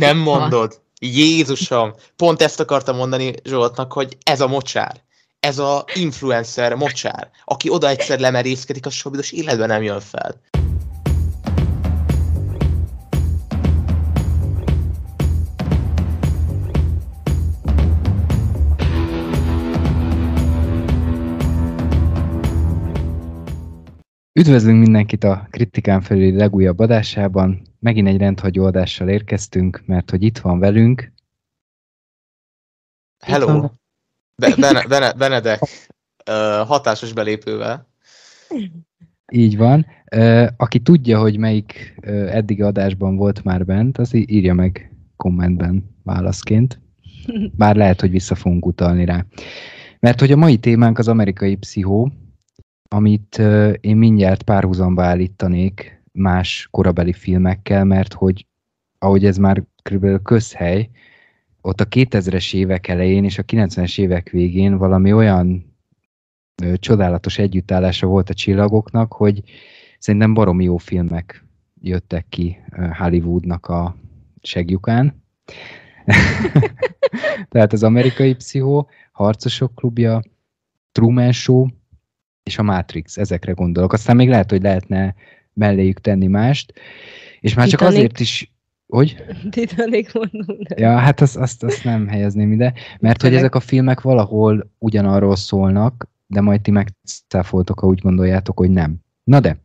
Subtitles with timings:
[0.00, 0.80] Nem mondod.
[0.98, 1.94] Jézusom!
[2.16, 5.00] Pont ezt akartam mondani Zsoltnak, hogy ez a mocsár.
[5.40, 10.40] Ez a influencer mocsár, aki oda egyszer lemerészkedik, a sobidos életben nem jön fel.
[24.32, 27.62] Üdvözlünk mindenkit a Kritikán felüli legújabb adásában.
[27.78, 31.12] Megint egy rendhagyó adással érkeztünk, mert hogy itt van velünk.
[33.18, 33.70] Hello!
[34.36, 37.88] Be- Bene- Bene- Benedek, uh, hatásos belépővel.
[39.32, 39.86] Így van.
[40.16, 45.96] Uh, aki tudja, hogy melyik uh, eddigi adásban volt már bent, az írja meg kommentben
[46.02, 46.80] válaszként.
[47.56, 49.24] Bár lehet, hogy vissza fogunk utalni rá.
[50.00, 52.12] Mert hogy a mai témánk az amerikai pszichó,
[52.94, 53.38] amit
[53.80, 58.46] én mindjárt párhuzamba állítanék más korabeli filmekkel, mert hogy
[58.98, 60.22] ahogy ez már kb.
[60.22, 60.90] közhely,
[61.60, 65.74] ott a 2000-es évek elején és a 90-es évek végén valami olyan
[66.74, 69.42] csodálatos együttállása volt a csillagoknak, hogy
[69.98, 71.44] szerintem baromi jó filmek
[71.80, 72.58] jöttek ki
[72.98, 73.96] Hollywoodnak a
[74.42, 75.22] segjukán.
[77.50, 80.22] Tehát az amerikai pszichó, Harcosok klubja,
[80.92, 81.66] Truman Show,
[82.50, 83.92] és a Matrix, ezekre gondolok.
[83.92, 85.14] Aztán még lehet, hogy lehetne
[85.52, 86.72] melléjük tenni mást,
[87.40, 87.70] és már Titanic.
[87.70, 88.52] csak azért is,
[88.86, 89.16] hogy?
[89.50, 90.56] Titanic mondom.
[90.76, 95.36] Ja, hát azt, azt, azt nem helyezném ide, mert hogy ezek a filmek valahol ugyanarról
[95.36, 98.96] szólnak, de majd ti megcáfoltok, ha úgy gondoljátok, hogy nem.
[99.24, 99.56] Na de,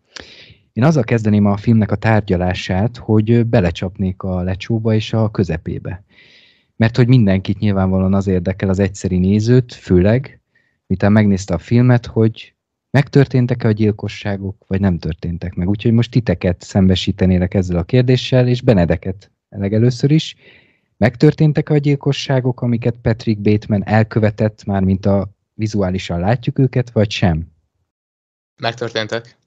[0.73, 6.03] én azzal kezdeném a filmnek a tárgyalását, hogy belecsapnék a lecsóba és a közepébe.
[6.75, 10.39] Mert hogy mindenkit nyilvánvalóan az érdekel az egyszeri nézőt, főleg,
[10.87, 12.54] miután megnézte a filmet, hogy
[12.95, 15.69] megtörténtek-e a gyilkosságok, vagy nem történtek meg.
[15.69, 20.35] Úgyhogy most titeket szembesítenélek ezzel a kérdéssel, és Benedeket legelőször is.
[20.97, 27.47] Megtörténtek-e a gyilkosságok, amiket Patrick Bateman elkövetett, már mint a vizuálisan látjuk őket, vagy sem?
[28.61, 29.37] Megtörténtek.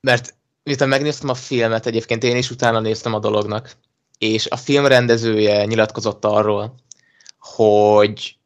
[0.00, 3.76] Mert miután megnéztem a filmet, egyébként én is utána néztem a dolognak,
[4.18, 6.74] és a film rendezője nyilatkozott arról,
[7.38, 8.37] hogy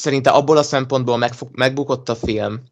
[0.00, 2.62] szerinte abból a szempontból megfog, megbukott a film,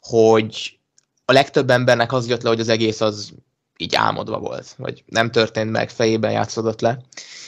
[0.00, 0.78] hogy
[1.24, 3.32] a legtöbb embernek az jött le, hogy az egész az
[3.76, 6.98] így álmodva volt, vagy nem történt meg, fejében játszódott le.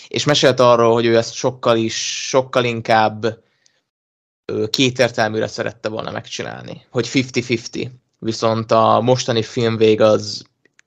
[0.09, 3.43] És mesélt arról, hogy ő ezt sokkal is, sokkal inkább
[4.71, 7.91] kétértelműre szerette volna megcsinálni, hogy 50-50.
[8.19, 10.45] Viszont a mostani filmvég az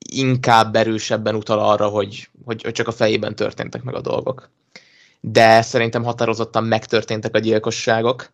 [0.10, 4.50] inkább erősebben utal arra, hogy, hogy, hogy csak a fejében történtek meg a dolgok
[5.22, 8.34] de szerintem határozottan megtörténtek a gyilkosságok,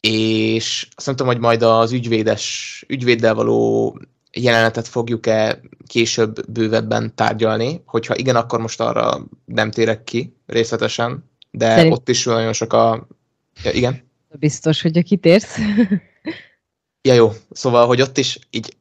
[0.00, 3.98] és azt nem tudom, hogy majd az ügyvédes, ügyvéddel való
[4.32, 11.74] jelenetet fogjuk-e később bővebben tárgyalni, hogyha igen, akkor most arra nem térek ki részletesen, de
[11.74, 11.94] Szerint...
[11.94, 13.06] ott is nagyon sok a...
[13.62, 14.10] Ja, igen?
[14.32, 15.56] Biztos, hogy a kitérsz.
[17.08, 18.76] ja jó, szóval, hogy ott is így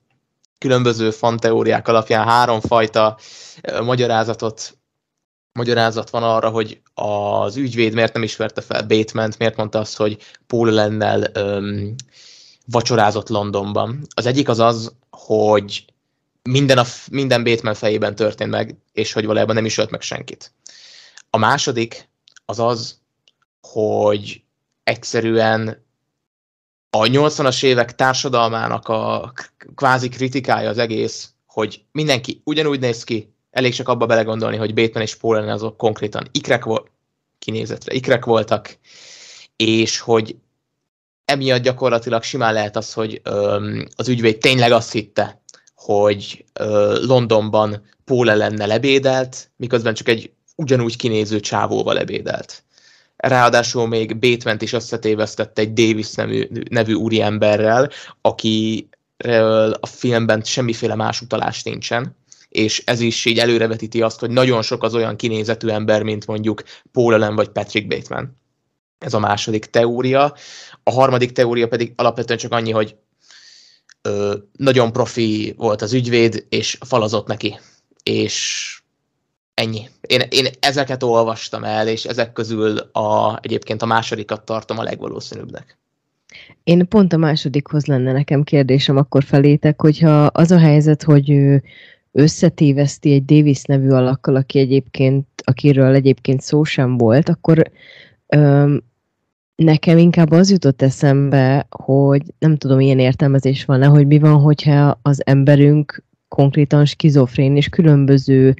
[0.58, 3.18] különböző fanteóriák alapján háromfajta
[3.84, 4.78] magyarázatot
[5.54, 10.18] magyarázat van arra, hogy az ügyvéd miért nem ismerte fel bateman miért mondta azt, hogy
[10.48, 11.96] Paul lennel öm,
[12.66, 14.08] vacsorázott Londonban.
[14.14, 15.86] Az egyik az az, hogy
[16.42, 20.54] minden, a, minden Bateman fejében történt meg, és hogy valójában nem is ölt meg senkit.
[21.30, 22.10] A második
[22.46, 23.00] az az,
[23.62, 24.44] hogy
[24.84, 25.86] egyszerűen
[26.90, 29.34] a 80-as évek társadalmának a
[29.76, 35.02] kvázi kritikája az egész, hogy mindenki ugyanúgy néz ki, elég csak abba belegondolni, hogy Bateman
[35.02, 36.28] és Paul azok konkrétan.
[36.32, 36.92] Ikrek volt,
[37.40, 37.94] kinézetre.
[37.94, 38.78] Ikrek voltak,
[39.56, 40.36] és hogy
[41.26, 45.42] emiatt gyakorlatilag simán lehet az, hogy öm, az ügyvéd tényleg azt hitte,
[45.76, 52.64] hogy ö, Londonban Paul ellenne lebédelt, miközben csak egy ugyanúgy kinéző csávóval lebédelt.
[53.16, 57.90] Ráadásul még Bateman is összetévesztette egy Davis nevű, nevű úriemberrel,
[58.22, 58.88] aki
[59.80, 62.16] a filmben semmiféle más utalás nincsen,
[62.54, 66.64] és ez is így előrevetíti azt, hogy nagyon sok az olyan kinézetű ember, mint mondjuk
[66.92, 68.38] Paul Allen vagy Patrick Bateman.
[68.98, 70.34] Ez a második teória.
[70.84, 72.96] A harmadik teória pedig alapvetően csak annyi, hogy
[74.02, 77.60] ö, nagyon profi volt az ügyvéd, és falazott neki.
[78.04, 78.78] És
[79.54, 79.90] ennyi.
[80.02, 85.78] Én, én ezeket olvastam el, és ezek közül a, egyébként a másodikat tartom a legvalószínűbbnek.
[86.64, 91.62] Én pont a másodikhoz lenne nekem kérdésem akkor felétek, hogyha az a helyzet, hogy
[92.14, 97.72] összetéveszti egy Davis nevű alakkal, aki egyébként, akiről egyébként szó sem volt, akkor
[98.28, 98.84] öm,
[99.56, 105.00] nekem inkább az jutott eszembe, hogy nem tudom, ilyen értelmezés van-e, hogy mi van, hogyha
[105.02, 108.54] az emberünk konkrétan skizofrén, és különböző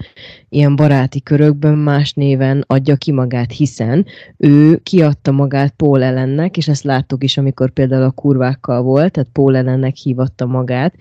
[0.50, 4.06] ilyen baráti körökben más néven adja ki magát, hiszen
[4.38, 9.30] ő kiadta magát Paul ellennek, és ezt láttuk is, amikor például a kurvákkal volt, tehát
[9.34, 10.96] Paul ellennek hívatta magát,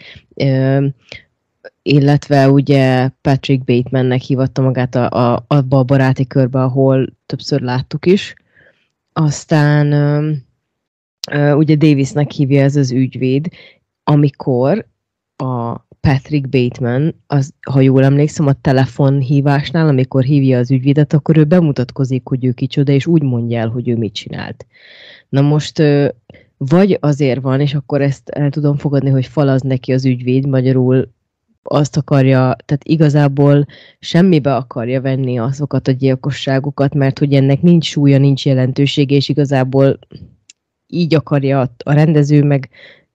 [1.82, 8.06] illetve ugye Patrick Batemannek hívatta magát a, a, abba a baráti körbe, ahol többször láttuk
[8.06, 8.34] is.
[9.12, 9.86] Aztán
[11.54, 13.48] ugye Davisnek hívja ez az ügyvéd,
[14.04, 14.86] amikor
[15.36, 21.44] a Patrick Bateman, az, ha jól emlékszem, a telefonhívásnál, amikor hívja az ügyvédet, akkor ő
[21.44, 24.66] bemutatkozik, hogy ő kicsoda, és úgy mondja el, hogy ő mit csinált.
[25.28, 25.82] Na most
[26.56, 31.12] vagy azért van, és akkor ezt el tudom fogadni, hogy falaz neki az ügyvéd, magyarul
[31.62, 33.66] azt akarja, tehát igazából
[33.98, 39.98] semmibe akarja venni azokat a gyilkosságokat, mert hogy ennek nincs súlya, nincs jelentősége, és igazából
[40.86, 42.68] így akarja a rendező, meg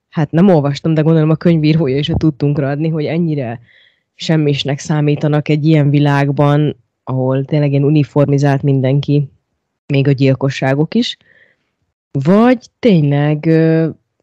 [0.10, 3.60] hát nem olvastam, de gondolom a könyvírója is a tudtunkra adni, hogy ennyire
[4.16, 9.30] semmisnek számítanak egy ilyen világban, ahol tényleg ilyen uniformizált mindenki,
[9.88, 11.18] még a gyilkosságok is,
[12.12, 13.50] vagy tényleg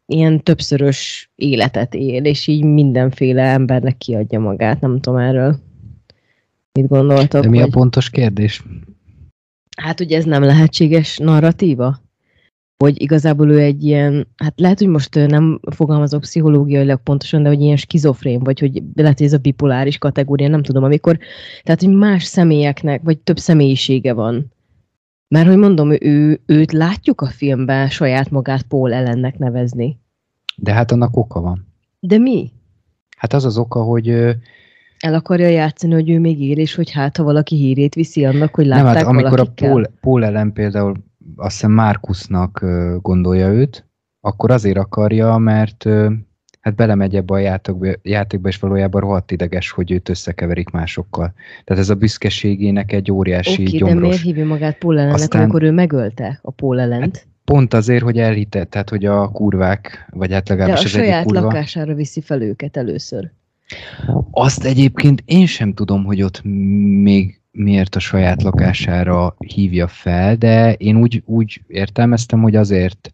[0.05, 5.59] ilyen többszörös életet él, és így mindenféle embernek kiadja magát, nem tudom erről.
[6.71, 7.41] Mit gondoltok?
[7.41, 8.63] De mi a pontos kérdés?
[9.77, 12.03] Hát ugye ez nem lehetséges narratíva?
[12.77, 17.61] hogy igazából ő egy ilyen, hát lehet, hogy most nem fogalmazok pszichológiailag pontosan, de hogy
[17.61, 21.17] ilyen skizofrén, vagy hogy lehet, hogy ez a bipoláris kategória, nem tudom, amikor,
[21.63, 24.53] tehát, hogy más személyeknek, vagy több személyisége van.
[25.35, 29.99] Mert, hogy mondom, ő, őt látjuk a filmben saját magát Paul ellennek nevezni.
[30.55, 31.67] De hát annak oka van.
[31.99, 32.51] De mi?
[33.17, 34.09] Hát az az oka, hogy
[34.99, 38.55] el akarja játszani, hogy ő még él, és hogy hát, ha valaki hírét viszi annak,
[38.55, 40.93] hogy látták Nem, hát amikor a Paul, Paul ellen például
[41.35, 42.65] azt hiszem Márkusznak
[43.01, 43.87] gondolja őt,
[44.19, 45.85] akkor azért akarja, mert
[46.65, 51.33] hát belemegy ebbe a játékba, játékba, és valójában rohadt ideges, hogy őt összekeverik másokkal.
[51.63, 53.95] Tehát ez a büszkeségének egy óriási okay, gyomros.
[53.95, 57.17] de miért hívja magát Paul ellennek, Aztán, amikor ő megölte a Paul ellent?
[57.17, 61.25] Hát pont azért, hogy elhitett, tehát hogy a kurvák, vagy hát legalábbis De a saját
[61.25, 63.31] kurva, lakására viszi fel őket először.
[64.31, 66.41] Azt egyébként én sem tudom, hogy ott
[67.03, 73.13] még miért a saját lakására hívja fel, de én úgy, úgy értelmeztem, hogy azért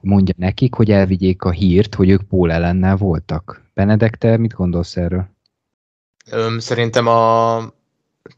[0.00, 3.62] mondja nekik, hogy elvigyék a hírt, hogy ők Pól ellennel voltak.
[3.74, 5.28] Benedek, te mit gondolsz erről?
[6.30, 7.58] Öm, szerintem a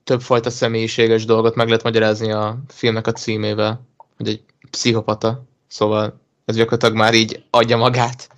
[0.05, 3.87] többfajta személyiséges dolgot meg lehet magyarázni a filmnek a címével,
[4.17, 8.29] hogy egy pszichopata, szóval ez gyakorlatilag már így adja magát.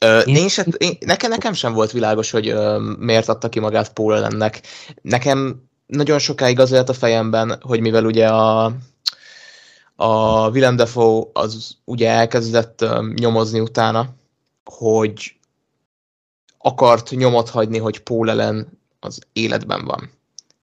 [0.00, 3.60] Ö, én, én se, én, nekem, nekem sem volt világos, hogy ö, miért adta ki
[3.60, 4.60] magát Paul ellennek.
[5.02, 8.72] Nekem nagyon sokáig az élt a fejemben, hogy mivel ugye a,
[9.96, 14.08] a Willem Dafoe az ugye elkezdett nyomozni utána,
[14.64, 15.36] hogy
[16.58, 20.10] akart nyomot hagyni, hogy Paul ellen az életben van,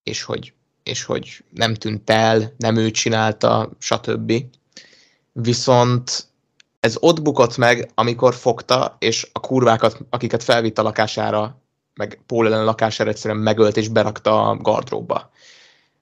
[0.04, 4.33] és hogy, és hogy nem tűnt el, nem ő csinálta, stb.
[5.31, 6.28] Viszont
[6.80, 11.62] ez ott bukott meg, amikor fogta, és a kurvákat, akiket felvitt a lakására
[11.94, 15.31] meg Paul ellen lakására egyszerűen megölt és berakta a gardróbba.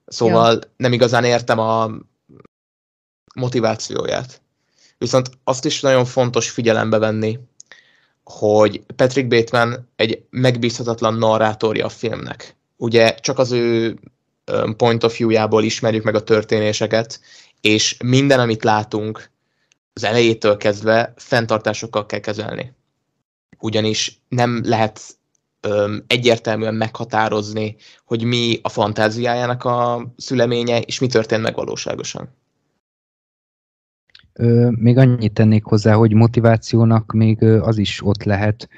[0.06, 0.60] Szóval ja.
[0.76, 1.90] nem igazán értem a
[3.34, 4.40] motivációját.
[4.98, 7.38] Viszont azt is nagyon fontos figyelembe venni,
[8.24, 12.56] hogy Patrick Bateman egy megbízhatatlan narrátorja a filmnek.
[12.76, 13.98] Ugye csak az ő
[14.76, 17.20] point of view-jából ismerjük meg a történéseket,
[17.60, 19.30] és minden, amit látunk,
[19.92, 22.72] az elejétől kezdve fenntartásokkal kell kezelni.
[23.58, 25.00] Ugyanis nem lehet
[25.60, 31.58] öm, egyértelműen meghatározni, hogy mi a fantáziájának a szüleménye, és mi történt meg.
[34.70, 38.68] Még annyit tennék hozzá, hogy motivációnak még az is ott lehet,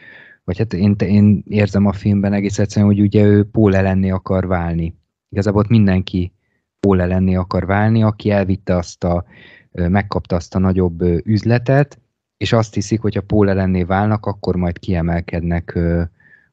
[0.44, 4.46] vagy hát én, én érzem a filmben egész egyszerűen, hogy ugye ő Paul ellenné akar
[4.46, 4.94] válni.
[5.28, 6.32] Igazából ott mindenki
[6.80, 9.24] Paul ellenné akar válni, aki elvitte azt a,
[9.72, 11.98] megkapta azt a nagyobb üzletet,
[12.36, 15.78] és azt hiszik, hogy ha Paul ellenné válnak, akkor majd kiemelkednek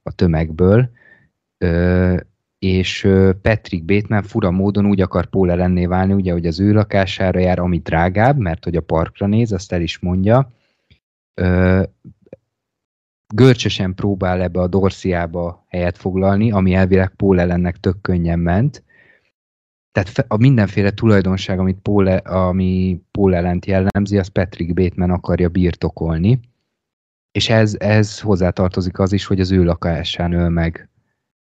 [0.04, 0.90] a tömegből,
[2.60, 3.08] és
[3.42, 7.60] Patrick Bateman fura módon úgy akar Paul ellenné válni, ugye, hogy az ő lakására jár,
[7.60, 10.52] ami drágább, mert hogy a parkra néz, azt el is mondja.
[13.34, 18.84] Görcsösen próbál ebbe a Dorsiába helyet foglalni, ami elvileg Paul ellennek tök könnyen ment.
[19.92, 26.40] Tehát a mindenféle tulajdonság, amit Paul, ami Paul ellent jellemzi, az Patrick Bateman akarja birtokolni
[27.32, 30.90] és ez, ez hozzátartozik az is, hogy az ő lakásán öl meg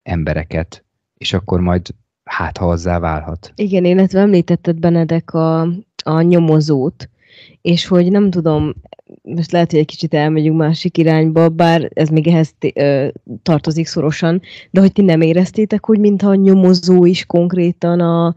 [0.03, 0.85] embereket,
[1.17, 1.87] és akkor majd
[2.23, 3.51] hát, ha azzá válhat.
[3.55, 5.61] Igen, illetve említetted Benedek a,
[6.03, 7.09] a nyomozót,
[7.61, 8.73] és hogy nem tudom,
[9.21, 13.07] most lehet, hogy egy kicsit elmegyünk másik irányba, bár ez még ehhez ö,
[13.43, 18.35] tartozik szorosan, de hogy ti nem éreztétek, hogy mintha a nyomozó is konkrétan a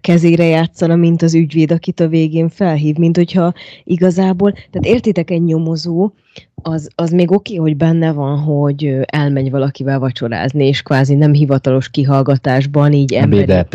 [0.00, 3.52] kezére játszana, mint az ügyvéd, akit a végén felhív, mint hogyha
[3.84, 6.12] igazából, tehát értitek egy nyomozó,
[6.62, 11.32] az, az még oké, okay, hogy benne van, hogy elmegy valakivel vacsorázni, és kvázi nem
[11.32, 13.66] hivatalos kihallgatásban, így emberi,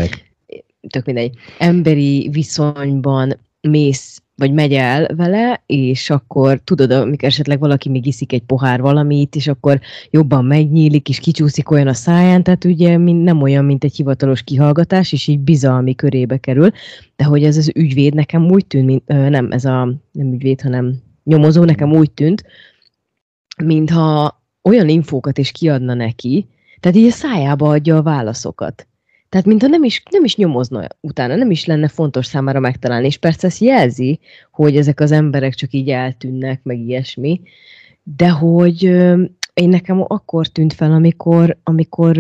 [0.90, 7.90] tök mindegy, emberi viszonyban mész vagy megy el vele, és akkor tudod, amikor esetleg valaki
[7.90, 9.80] még iszik egy pohár valamit, és akkor
[10.10, 15.12] jobban megnyílik, és kicsúszik olyan a száján, tehát ugye nem olyan, mint egy hivatalos kihallgatás,
[15.12, 16.72] és így bizalmi körébe kerül,
[17.16, 20.96] de hogy ez az ügyvéd nekem úgy tűnt, mint, nem ez a, nem ügyvéd, hanem
[21.24, 22.44] nyomozó, nekem úgy tűnt,
[23.64, 26.48] mintha olyan infókat is kiadna neki,
[26.80, 28.88] tehát így a szájába adja a válaszokat.
[29.30, 33.18] Tehát mintha nem is, nem is nyomozna utána, nem is lenne fontos számára megtalálni, és
[33.18, 34.20] persze ezt jelzi,
[34.52, 37.42] hogy ezek az emberek csak így eltűnnek, meg ilyesmi,
[38.04, 38.84] de hogy
[39.54, 42.18] én nekem akkor tűnt fel, amikor, amikor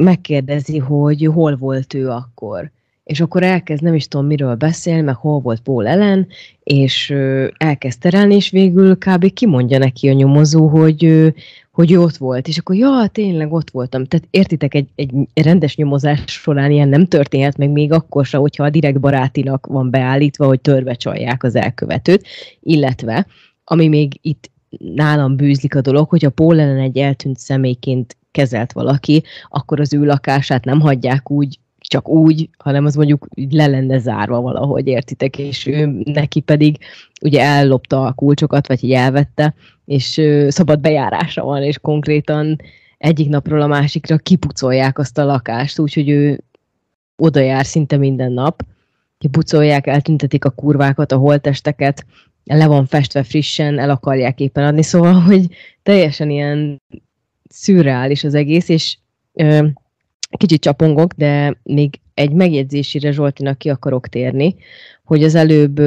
[0.00, 2.70] megkérdezi, hogy hol volt ő akkor.
[3.04, 6.26] És akkor elkezd, nem is tudom miről beszél, meg hol volt Paul Ellen,
[6.62, 7.14] és
[7.56, 9.32] elkezd terelni, és végül kb.
[9.32, 11.32] kimondja neki a nyomozó, hogy,
[11.74, 14.04] hogy ott volt, és akkor ja, tényleg ott voltam.
[14.04, 18.64] Tehát értitek, egy, egy rendes nyomozás során ilyen nem történhet meg még akkor sem, hogyha
[18.64, 22.26] a direkt barátinak van beállítva, hogy törve csalják az elkövetőt,
[22.60, 23.26] illetve,
[23.64, 29.22] ami még itt nálam bűzlik a dolog, hogy a Paul egy eltűnt személyként kezelt valaki,
[29.48, 34.40] akkor az ő lakását nem hagyják úgy csak úgy, hanem az mondjuk le lenne zárva
[34.40, 36.78] valahogy, értitek, és ő neki pedig
[37.22, 42.60] ugye ellopta a kulcsokat, vagy így elvette, és szabad bejárása van, és konkrétan
[42.98, 46.40] egyik napról a másikra kipucolják azt a lakást, úgyhogy ő
[47.16, 48.62] oda jár szinte minden nap,
[49.18, 52.06] kipucolják, eltüntetik a kurvákat, a holtesteket,
[52.44, 55.46] le van festve frissen, el akarják éppen adni, szóval, hogy
[55.82, 56.82] teljesen ilyen
[57.48, 58.96] szürreális az egész, és
[59.32, 59.66] ö,
[60.36, 64.54] kicsit csapongok, de még egy megjegyzésére Zsoltinak ki akarok térni,
[65.04, 65.80] hogy az előbb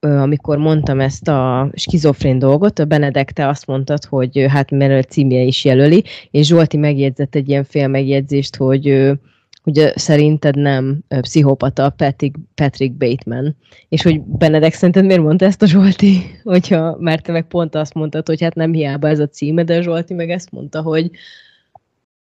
[0.00, 5.42] amikor mondtam ezt a skizofrén dolgot, a Benedekte azt mondtad, hogy hát mert a címje
[5.42, 9.16] is jelöli, és Zsolti megjegyzett egy ilyen fél megjegyzést, hogy
[9.62, 13.56] hogy szerinted nem pszichopata Patrick, Patrick Bateman.
[13.88, 16.22] És hogy Benedek szerinted miért mondta ezt a Zsolti?
[16.44, 19.76] Hogyha, mert te meg pont azt mondtad, hogy hát nem hiába ez a címe, de
[19.76, 21.10] a Zsolti meg ezt mondta, hogy,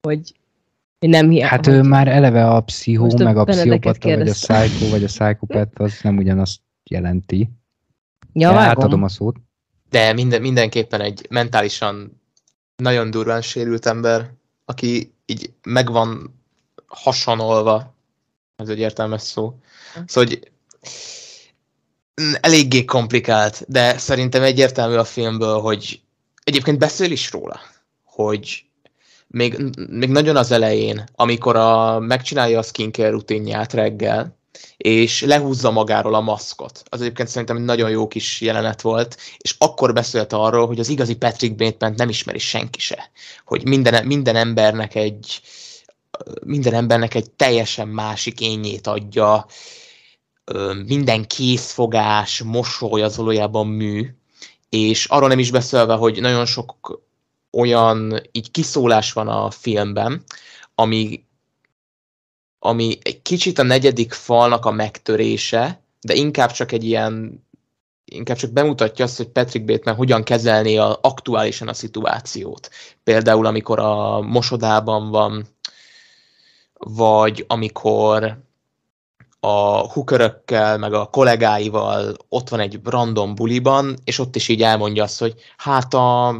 [0.00, 0.34] hogy
[0.98, 1.48] nem hiába.
[1.48, 5.80] Hát ő már eleve a pszichó, meg a pszichopata, vagy a psycho, vagy a psychopath,
[5.80, 7.50] az nem ugyanazt jelenti.
[8.32, 8.68] Ja, vágom.
[8.68, 9.36] átadom a szót.
[9.90, 12.20] De minden, mindenképpen egy mentálisan
[12.76, 14.30] nagyon durván sérült ember,
[14.64, 16.40] aki így megvan
[16.86, 17.94] hasanolva,
[18.56, 19.58] ez egy értelmes szó.
[20.06, 20.50] Szóval, hogy
[22.40, 26.00] eléggé komplikált, de szerintem egyértelmű a filmből, hogy
[26.44, 27.60] egyébként beszél is róla,
[28.02, 28.64] hogy
[29.34, 29.56] még,
[29.88, 34.36] még nagyon az elején, amikor a, megcsinálja a skincare rutinját reggel,
[34.76, 36.82] és lehúzza magáról a maszkot.
[36.88, 40.88] Az egyébként szerintem egy nagyon jó kis jelenet volt, és akkor beszélt arról, hogy az
[40.88, 43.10] igazi Patrick bateman nem ismeri senki se.
[43.44, 45.40] Hogy minden, minden embernek egy
[46.44, 49.46] minden embernek egy teljesen másik ényét adja,
[50.86, 54.14] minden készfogás, mosoly az valójában mű,
[54.68, 57.02] és arról nem is beszélve, hogy nagyon sok
[57.54, 60.22] olyan így kiszólás van a filmben,
[60.74, 61.24] ami,
[62.58, 67.44] ami egy kicsit a negyedik falnak a megtörése, de inkább csak egy ilyen
[68.04, 72.70] inkább csak bemutatja azt, hogy Patrick Bateman hogyan kezelné a, aktuálisan a szituációt.
[73.04, 75.46] Például, amikor a mosodában van,
[76.78, 78.43] vagy amikor
[79.44, 85.02] a hookerökkel, meg a kollégáival ott van egy random buliban, és ott is így elmondja
[85.02, 86.36] azt, hogy hát a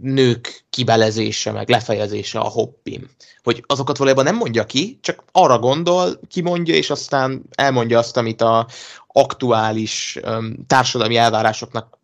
[0.00, 3.10] nők kibelezése, meg lefejezése a hoppim.
[3.42, 8.40] Hogy azokat valójában nem mondja ki, csak arra gondol, kimondja, és aztán elmondja azt, amit
[8.40, 8.66] a
[9.06, 11.98] aktuális um, társadalmi elvárásoknak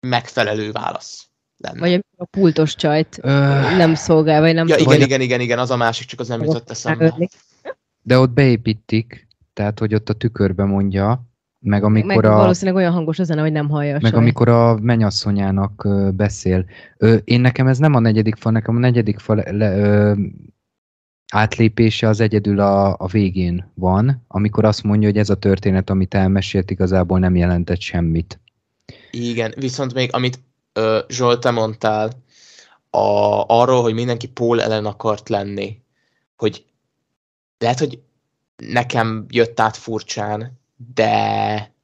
[0.00, 1.26] megfelelő válasz
[1.56, 1.80] lenne.
[1.80, 3.30] Vagy a pultos csajt Ö...
[3.76, 6.42] nem szolgál, vagy nem ja, igen, igen, igen, igen, az a másik, csak az nem
[6.42, 7.16] jutott eszembe.
[8.02, 9.28] De ott beépítik,
[9.60, 11.24] tehát hogy ott a tükörbe mondja,
[11.58, 12.36] meg amikor meg a...
[12.36, 14.20] valószínűleg olyan hangos a zene, hogy nem hallja Meg saj.
[14.20, 16.64] amikor a menyasszonyának beszél.
[16.96, 20.14] Ö, én nekem ez nem a negyedik fal, nekem a negyedik fal le, ö,
[21.32, 26.14] átlépése az egyedül a, a végén van, amikor azt mondja, hogy ez a történet, amit
[26.14, 28.40] elmesélt, igazából nem jelentett semmit.
[29.10, 30.40] Igen, viszont még amit
[30.72, 32.10] ö, Zsolt, te mondtál,
[32.90, 35.82] a, arról, hogy mindenki Paul ellen akart lenni,
[36.36, 36.64] hogy
[37.58, 37.98] lehet, hogy
[38.60, 40.60] nekem jött át furcsán,
[40.94, 41.74] de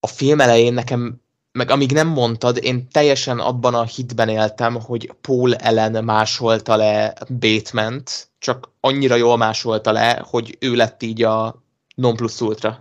[0.00, 1.20] a film elején nekem,
[1.52, 7.12] meg amíg nem mondtad, én teljesen abban a hitben éltem, hogy Paul Ellen másolta le
[7.28, 8.02] batman
[8.38, 11.62] csak annyira jól másolta le, hogy ő lett így a
[11.94, 12.78] non plus ultra.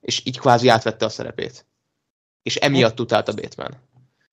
[0.00, 1.66] És így kvázi átvette a szerepét.
[2.42, 3.76] És emiatt utálta Batman.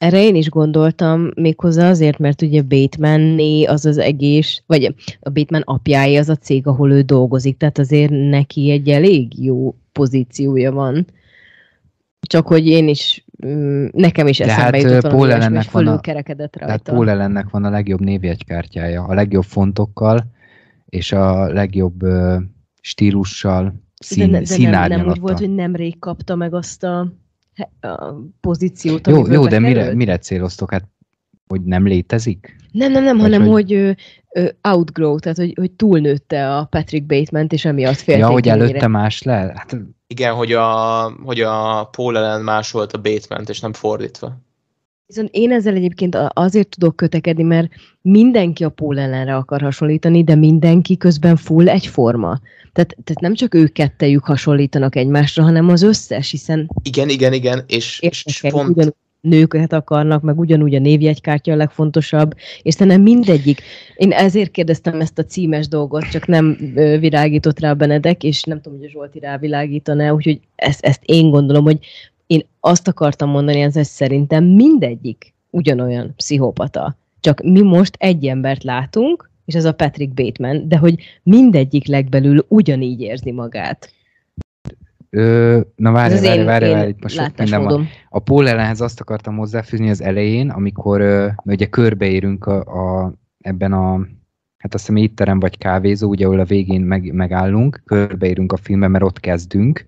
[0.03, 5.61] Erre én is gondoltam, méghozzá azért, mert ugye bateman az az egész, vagy a Bateman
[5.65, 11.05] apjáé az a cég, ahol ő dolgozik, tehát azért neki egy elég jó pozíciója van.
[12.21, 16.57] Csak hogy én is, mm, nekem is eszembe hát, jutott Paul Ellennek van a, kerekedett
[16.59, 16.65] rajta.
[16.65, 20.25] Tehát Paul Ellennek van a legjobb névjegykártyája, a legjobb fontokkal,
[20.85, 21.99] és a legjobb
[22.81, 27.13] stílussal, szín, de, de nem, nem úgy volt, hogy nemrég kapta meg azt a
[28.41, 30.71] pozíciót, Jó, jó de mire, mire céloztok?
[30.71, 30.89] Hát,
[31.47, 32.55] hogy nem létezik?
[32.71, 33.97] Nem, nem, nem, Vagy hanem hogy, hogy ő
[34.61, 38.23] outgrow, tehát hogy, hogy túlnőtte a Patrick Bateman-t, és emiatt félték.
[38.23, 39.33] Ja, hogy előtte más le?
[39.55, 39.77] Hát...
[40.07, 44.37] Igen, hogy a, hogy a Paul Ellen más volt a Bateman-t, és nem fordítva.
[45.13, 47.69] Viszont én ezzel egyébként azért tudok kötekedni, mert
[48.01, 52.39] mindenki a Paul ellenre akar hasonlítani, de mindenki közben full egyforma.
[52.71, 56.69] Tehát, tehát nem csak ők kettejük hasonlítanak egymásra, hanem az összes, hiszen...
[56.83, 58.69] Igen, igen, igen, és, és pont...
[58.69, 63.61] Ugyanúgy nőket akarnak, meg ugyanúgy a névjegykártya a legfontosabb, és szerintem mindegyik.
[63.95, 66.57] Én ezért kérdeztem ezt a címes dolgot, csak nem
[66.99, 71.63] virágított rá Benedek, és nem tudom, hogy a Zsolti rávilágítaná, úgyhogy ezt, ezt én gondolom,
[71.63, 71.79] hogy
[72.33, 76.95] én azt akartam mondani, ez, hogy szerintem mindegyik ugyanolyan pszichopata.
[77.19, 82.45] Csak mi most egy embert látunk, és ez a Patrick Bateman, de hogy mindegyik legbelül
[82.47, 83.93] ugyanígy érzi magát.
[85.09, 87.87] Ö, na várj, várj, várj, várj, itt most sok minden van.
[88.09, 93.73] A Paul ellenhez azt akartam hozzáfűzni az elején, amikor ö, ugye körbeérünk a, a, ebben
[93.73, 94.07] a
[94.57, 98.91] hát azt hiszem étterem vagy kávézó, ugye ahol a végén meg, megállunk, körbeérünk a filmben,
[98.91, 99.85] mert ott kezdünk,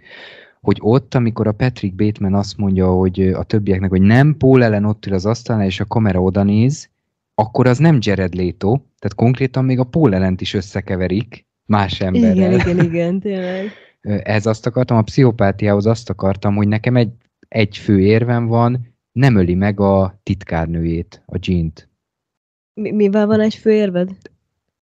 [0.66, 4.86] hogy ott, amikor a Patrick Bateman azt mondja, hogy a többieknek, hogy nem, Paul ellen
[4.86, 6.90] ott ül az asztalnál, és a kamera oda néz,
[7.36, 12.54] akkor az nem Jared Leto, tehát konkrétan még a Paul ellent is összekeverik más emberrel.
[12.54, 13.72] Igen, igen, igen, tényleg.
[14.36, 17.12] Ez azt akartam, a pszichopátiához azt akartam, hogy nekem egy,
[17.48, 21.90] egy fő érvem van, nem öli meg a titkárnőjét, a Jean-t.
[22.74, 24.08] Mi, mivel van egy fő érved?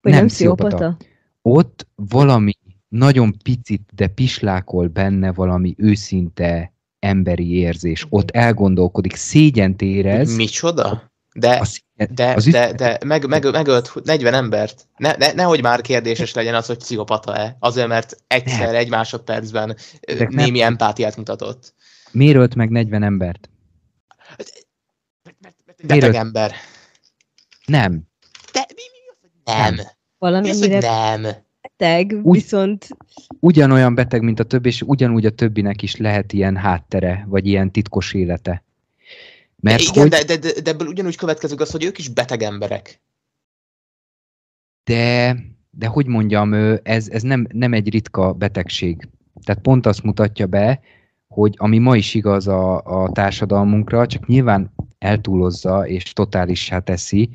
[0.01, 0.97] Vagy nem, nem pszichopata?
[1.43, 2.53] Ott valami
[2.93, 8.07] nagyon picit, de pislákol benne valami őszinte emberi érzés.
[8.09, 10.37] Ott elgondolkodik, szégyent érez.
[10.37, 11.13] Micsoda?
[11.35, 11.63] De,
[12.15, 14.89] de, az de, de meg, meg, megölt 40 embert.
[14.97, 17.57] Ne, ne, nehogy már kérdéses legyen az, hogy pszichopata-e.
[17.59, 18.75] Azért, mert egyszer, nem.
[18.75, 20.69] egy másodpercben de némi nem.
[20.69, 21.75] empátiát mutatott.
[22.11, 23.51] Miért ölt meg 40 embert?
[24.37, 26.55] Mert, mert, mert beteg ember.
[27.67, 28.03] Nem.
[28.53, 29.87] De mi, mi az, hogy nem?
[30.19, 31.51] Valami, mi az, hogy nem?
[31.83, 32.89] Beteg, Ugy, viszont...
[33.41, 37.71] Ugyanolyan beteg, mint a többi, és ugyanúgy a többinek is lehet ilyen háttere, vagy ilyen
[37.71, 38.65] titkos élete.
[39.57, 40.11] Mert Igen, hogy...
[40.11, 43.01] de, de, de, de ebből ugyanúgy következik az, hogy ők is beteg emberek.
[44.85, 45.37] De,
[45.71, 49.09] de hogy mondjam, ez, ez nem, nem egy ritka betegség.
[49.45, 50.81] Tehát pont azt mutatja be,
[51.29, 57.31] hogy ami ma is igaz a, a társadalmunkra, csak nyilván eltúlozza és totálissá teszi,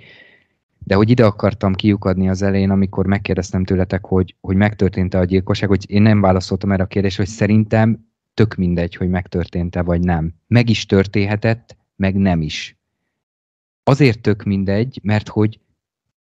[0.87, 5.69] de hogy ide akartam kiukadni az elején, amikor megkérdeztem tőletek, hogy, hogy megtörtént-e a gyilkosság,
[5.69, 10.33] hogy én nem válaszoltam erre a kérdésre, hogy szerintem tök mindegy, hogy megtörtént-e vagy nem.
[10.47, 12.77] Meg is történhetett, meg nem is.
[13.83, 15.59] Azért tök mindegy, mert hogy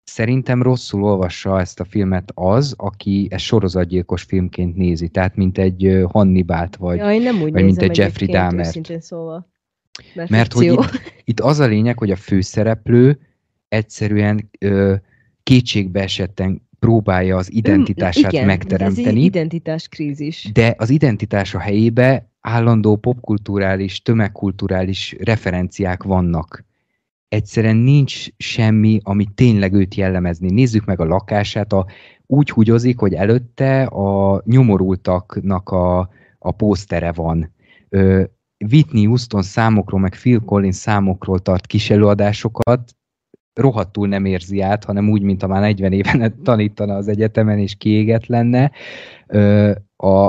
[0.03, 6.05] szerintem rosszul olvassa ezt a filmet az, aki ezt sorozatgyilkos filmként nézi, tehát mint egy
[6.11, 8.75] Hannibalt, vagy, ja, nem úgy vagy mint egy Jeffrey Dahmer.
[8.99, 9.47] Szóval.
[10.13, 13.19] Mert, mert hogy itt, itt az a lényeg, hogy a főszereplő
[13.67, 14.95] egyszerűen ö,
[15.43, 19.07] kétségbe esetten próbálja az identitását Igen, megteremteni.
[19.07, 20.49] Ez identitáskrízis.
[20.53, 26.65] De az identitása helyébe állandó popkulturális, tömegkulturális referenciák vannak.
[27.27, 30.49] Egyszerűen nincs semmi, ami tényleg őt jellemezni.
[30.49, 31.85] Nézzük meg a lakását, a,
[32.25, 37.53] úgy húgyozik, hogy előtte a nyomorultaknak a, a pósztere van.
[37.89, 38.23] Ö,
[38.71, 42.95] Whitney Houston számokról, meg Phil Collins számokról tart kis előadásokat,
[43.57, 47.75] rohadtul nem érzi át, hanem úgy, mint ha már 40 éven tanítana az egyetemen, és
[47.75, 48.71] kiégett lenne.
[49.95, 50.25] A,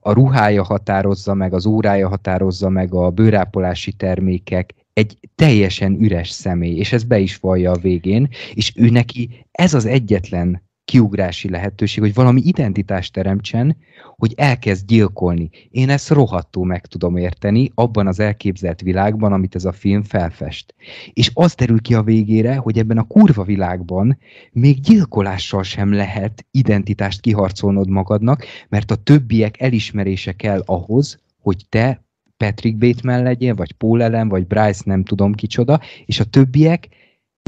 [0.00, 6.76] a ruhája határozza meg, az órája határozza meg, a bőrápolási termékek, egy teljesen üres személy,
[6.76, 12.02] és ez be is vallja a végén, és ő neki ez az egyetlen kiugrási lehetőség,
[12.02, 13.76] hogy valami identitást teremtsen,
[14.16, 15.50] hogy elkezd gyilkolni.
[15.70, 20.74] Én ezt rohadtul meg tudom érteni abban az elképzelt világban, amit ez a film felfest.
[21.12, 24.18] És az derül ki a végére, hogy ebben a kurva világban
[24.52, 32.04] még gyilkolással sem lehet identitást kiharcolnod magadnak, mert a többiek elismerése kell ahhoz, hogy te
[32.36, 36.88] Patrick Bateman legyen, vagy Paul Ellen, vagy Bryce, nem tudom kicsoda, és a többiek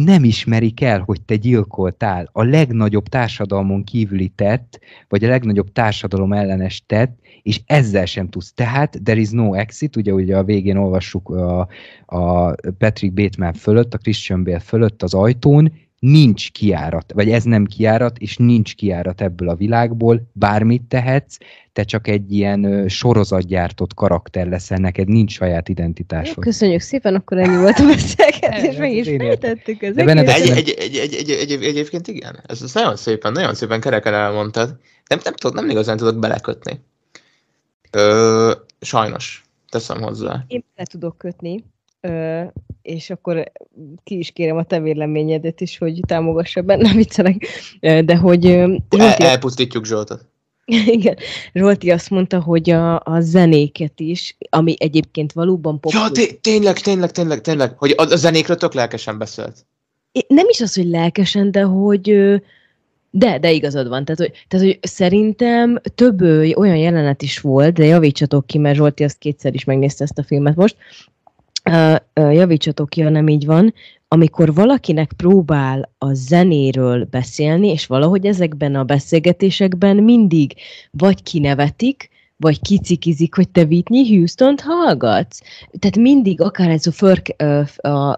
[0.04, 6.32] nem ismerik el, hogy te gyilkoltál a legnagyobb társadalmon kívüli tett, vagy a legnagyobb társadalom
[6.32, 8.52] ellenes tett, és ezzel sem tudsz.
[8.52, 11.68] Tehát there is no exit, ugye, ugye a végén olvassuk a,
[12.06, 17.64] a Patrick Bateman fölött, a Christian Bale fölött az ajtón, nincs kiárat, vagy ez nem
[17.64, 21.36] kiárat, és nincs kiárat ebből a világból, bármit tehetsz,
[21.72, 26.36] te csak egy ilyen sorozatgyártott karakter leszel, neked nincs saját identitásod.
[26.36, 30.74] Jó, köszönjük szépen, akkor ennyi volt a beszélgetés, meg is feltettük az egy, egy, egy,
[30.78, 34.76] egy, egy, egy, egy, Egyébként igen, ez, ez nagyon szépen, nagyon szépen kereken elmondtad.
[35.06, 36.80] Nem, nem, tudod, nem igazán tudok belekötni.
[37.90, 40.44] Ö, sajnos, teszem hozzá.
[40.46, 41.64] Én le tudok kötni,
[42.00, 42.42] ö,
[42.82, 43.52] és akkor
[44.04, 47.46] ki is kérem a te véleményedet is, hogy támogassa benne, viccelek,
[47.80, 48.46] de hogy...
[48.46, 48.82] El,
[49.18, 50.28] elpusztítjuk Zsoltot.
[50.86, 51.16] Igen,
[51.54, 55.92] Zsolti azt mondta, hogy a, a zenéket is, ami egyébként valóban pop.
[55.92, 59.66] Ja, té- tényleg, tényleg, tényleg, tényleg, hogy a, a zenékről tök lelkesen beszélt.
[60.28, 62.40] Nem is az, hogy lelkesen, de hogy
[63.10, 64.04] de, de igazad van.
[64.04, 66.20] Tehát hogy, tehát, hogy szerintem több
[66.56, 70.22] olyan jelenet is volt, de javítsatok ki, mert Zsolti azt kétszer is megnézte ezt a
[70.22, 70.76] filmet most,
[72.14, 73.74] javítsatok ki, ha nem így van,
[74.08, 80.54] amikor valakinek próbál a zenéről beszélni, és valahogy ezekben a beszélgetésekben mindig
[80.90, 85.40] vagy kinevetik, vagy kicikizik, hogy te Whitney Houston-t hallgatsz.
[85.78, 87.34] Tehát mindig, akár ez a, Förk,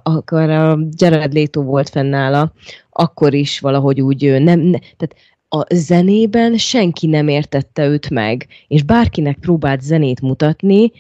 [0.03, 2.53] akár a Jared Leto volt fennála,
[2.91, 5.17] akkor is valahogy úgy nem, ne, tehát
[5.49, 10.93] a zenében senki nem értette őt meg, és bárkinek próbált zenét mutatni,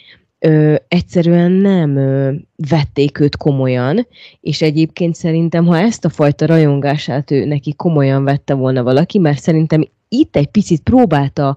[0.45, 2.33] ö, egyszerűen nem ö,
[2.69, 4.07] vették őt komolyan,
[4.41, 9.41] és egyébként szerintem, ha ezt a fajta rajongását ő neki komolyan vette volna valaki, mert
[9.41, 11.57] szerintem itt egy picit próbálta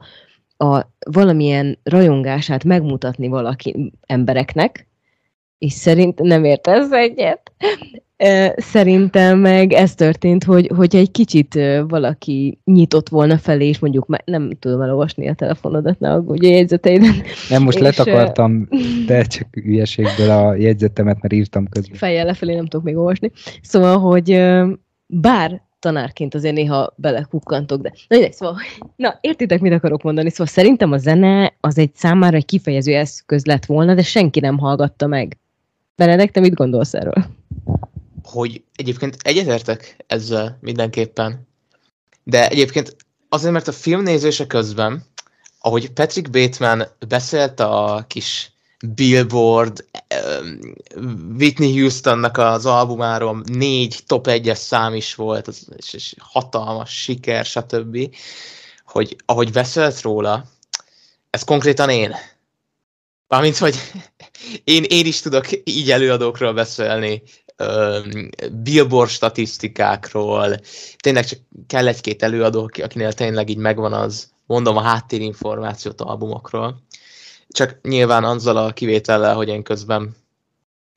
[0.57, 4.87] a valamilyen rajongását megmutatni valaki embereknek,
[5.57, 7.51] és szerint nem ért ez egyet.
[8.55, 14.51] Szerintem meg ez történt, hogy, hogy egy kicsit valaki nyitott volna felé, és mondjuk nem
[14.59, 17.13] tudom elolvasni a telefonodat, ne aggódj a jegyzeteiden.
[17.49, 18.67] Nem, most és letakartam,
[19.07, 21.97] de csak ügyességből a jegyzetemet, mert írtam közben.
[21.97, 23.31] Fejjel lefelé nem tudok még olvasni.
[23.61, 24.41] Szóval, hogy
[25.05, 28.55] bár tanárként azért néha belekukkantok, de na, ide, szóval,
[28.95, 30.29] na, értitek, mit akarok mondani?
[30.29, 34.57] Szóval szerintem a zene az egy számára egy kifejező eszköz lett volna, de senki nem
[34.57, 35.37] hallgatta meg.
[35.95, 37.25] Benedek, te mit gondolsz erről?
[38.25, 41.47] Hogy egyébként egyetértek ezzel mindenképpen,
[42.23, 42.95] de egyébként
[43.29, 45.05] azért, mert a film nézése közben,
[45.59, 48.51] ahogy Patrick Bateman beszélt a kis
[48.95, 49.85] Billboard,
[51.37, 58.15] Whitney Houstonnak az albumáról négy top 1-es szám is volt, és, és hatalmas siker, stb.
[58.85, 60.45] Hogy ahogy beszélt róla,
[61.29, 62.15] ez konkrétan én.
[63.27, 63.75] Mármint, hogy
[64.63, 67.23] én, én is tudok így előadókról beszélni,
[68.51, 70.59] billboard statisztikákról,
[70.97, 76.83] tényleg csak kell egy-két előadó, akinél tényleg így megvan az, mondom, a háttérinformációt albumokról.
[77.49, 80.15] Csak nyilván azzal a kivétellel, hogy én közben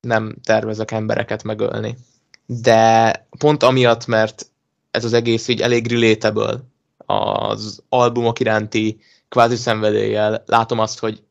[0.00, 1.96] nem tervezek embereket megölni.
[2.46, 4.46] De pont amiatt, mert
[4.90, 6.54] ez az egész így elég relatable
[6.96, 11.22] az albumok iránti kvázi szenvedéllyel, látom azt, hogy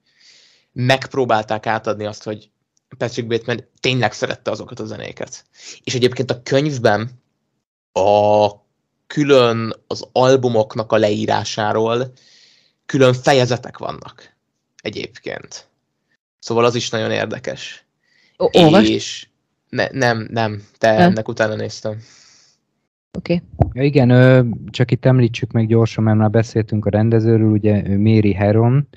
[0.72, 2.50] megpróbálták átadni azt, hogy
[2.98, 5.46] Patrick Bateman tényleg szerette azokat a zenéket.
[5.84, 7.10] És egyébként a könyvben
[7.92, 8.50] a
[9.08, 12.14] külön az albumoknak a leírásáról
[12.86, 14.36] külön fejezetek vannak
[14.82, 15.68] egyébként.
[16.40, 17.86] Szóval az is nagyon érdekes.
[18.38, 18.90] Olvast?
[18.90, 19.28] És
[19.70, 21.02] ne, nem, nem, te nem.
[21.02, 22.02] ennek utána néztem.
[23.18, 23.42] Oké.
[23.56, 23.72] Okay.
[23.74, 28.88] Ja, igen, csak itt említsük meg gyorsan, mert már beszéltünk a rendezőről, ugye Mary Heron,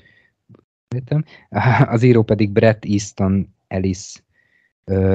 [1.85, 4.23] az író pedig Brett Easton Ellis,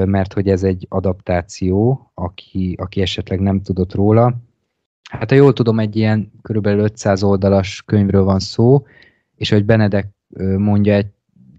[0.05, 4.37] mert hogy ez egy adaptáció, aki, aki esetleg nem tudott róla.
[5.09, 8.85] Hát ha jól tudom, egy ilyen körülbelül 500 oldalas könyvről van szó,
[9.35, 10.07] és hogy Benedek
[10.57, 11.07] mondja, egy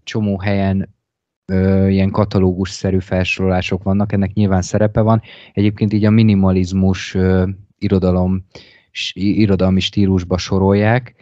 [0.05, 0.95] csomó helyen
[1.89, 5.23] ilyen katalógus-szerű felsorolások vannak, ennek nyilván szerepe van.
[5.53, 7.17] Egyébként így a minimalizmus
[7.79, 8.45] irodalom,
[9.15, 11.15] irodalmi stílusba sorolják,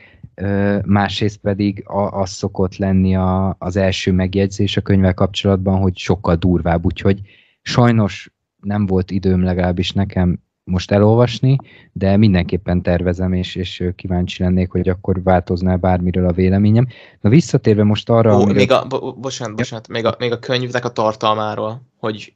[0.85, 6.35] másrészt pedig a, az szokott lenni a, az első megjegyzés a könyvvel kapcsolatban, hogy sokkal
[6.35, 7.21] durvább, úgyhogy
[7.63, 11.57] sajnos nem volt időm legalábbis nekem most elolvasni,
[11.93, 16.87] de mindenképpen tervezem, és, és kíváncsi lennék, hogy akkor változná bármiről a véleményem.
[17.21, 18.37] Na visszatérve most arra...
[18.37, 18.59] Ó, amire...
[18.59, 22.35] még a, bo- bocsánat, bocsánat, még a, még a könyvnek a tartalmáról, hogy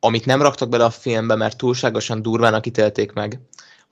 [0.00, 3.40] amit nem raktak bele a filmbe, mert túlságosan durvának ítélték meg,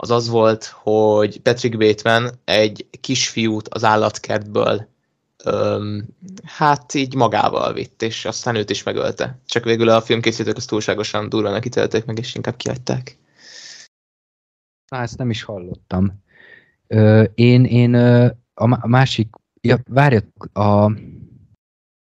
[0.02, 4.88] az az volt, hogy Patrick Bateman egy kisfiút az állatkertből
[5.44, 6.08] öm,
[6.44, 9.40] hát így magával vitt, és aztán őt is megölte.
[9.46, 13.18] Csak végül a filmkészítők azt túlságosan durvának ítélték meg, és inkább kihagyták.
[14.88, 16.22] Á, ezt nem is hallottam.
[16.86, 19.28] Ö, én, én ö, a másik,
[19.60, 20.92] ja, várjatok, a,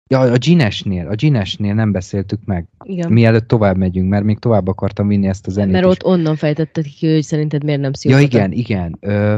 [0.08, 2.66] ja, a Ginesnél, a Ginesnél nem beszéltük meg.
[2.84, 3.12] Igen.
[3.12, 5.90] Mielőtt tovább megyünk, mert még tovább akartam vinni ezt a zenét Mert is.
[5.90, 8.20] ott onnan fejtetted ki, hogy szerinted miért nem Ja, szívott.
[8.20, 8.96] igen, igen.
[9.00, 9.36] Ö,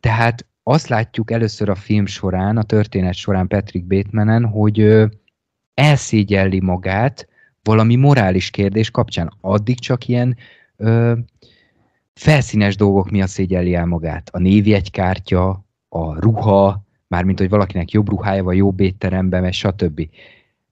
[0.00, 5.06] tehát azt látjuk először a film során, a történet során Patrick Batemanen, hogy ö,
[5.74, 7.28] elszégyelli magát
[7.62, 9.32] valami morális kérdés kapcsán.
[9.40, 10.36] Addig csak ilyen
[10.76, 11.12] ö,
[12.14, 14.30] felszínes dolgok miatt szégyelli el magát.
[14.32, 16.83] A névjegykártya, a ruha,
[17.14, 20.08] mármint hogy valakinek jobb ruhája van, jobb étteremben, vagy stb.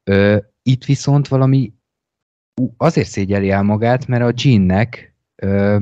[0.04, 1.72] Ö, itt viszont valami
[2.76, 5.76] azért szégyeli el magát, mert a Jeannek ö,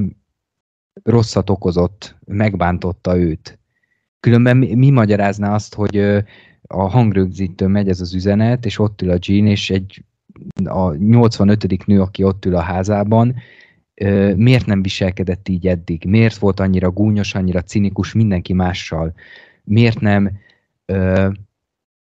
[1.03, 3.59] rosszat okozott, megbántotta őt.
[4.21, 6.19] Különben mi, mi magyarázná azt, hogy ö,
[6.63, 10.05] a hangrögzítő megy ez az üzenet, és ott ül a Jean, és egy
[10.65, 11.87] a 85.
[11.87, 13.35] nő, aki ott ül a házában,
[13.95, 16.05] ö, miért nem viselkedett így eddig?
[16.05, 19.15] Miért volt annyira gúnyos, annyira cinikus mindenki mással?
[19.65, 20.39] Miért nem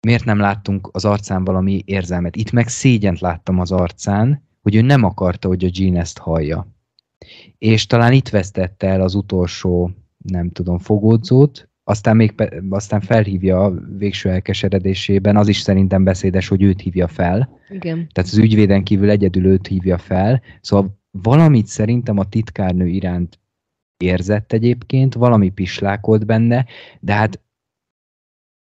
[0.06, 2.36] miért nem láttunk az arcán valami érzelmet?
[2.36, 6.66] Itt meg szégyent láttam az arcán, hogy ő nem akarta, hogy a Jean ezt hallja.
[7.58, 12.34] És talán itt vesztette el az utolsó, nem tudom, fogódzót, aztán még
[12.70, 17.58] aztán felhívja a végső elkeseredésében, az is szerintem beszédes, hogy őt hívja fel.
[17.68, 17.94] Igen.
[17.94, 20.42] Tehát az ügyvéden kívül egyedül őt hívja fel.
[20.60, 23.40] Szóval valamit szerintem a titkárnő iránt
[23.96, 26.66] érzett egyébként, valami pislákolt benne,
[27.00, 27.40] de hát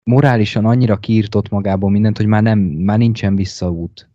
[0.05, 4.11] morálisan annyira kiírtott magából mindent, hogy már, nem, már nincsen visszaút.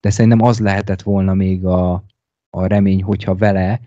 [0.00, 2.04] De szerintem az lehetett volna még a,
[2.50, 3.80] a remény, hogyha vele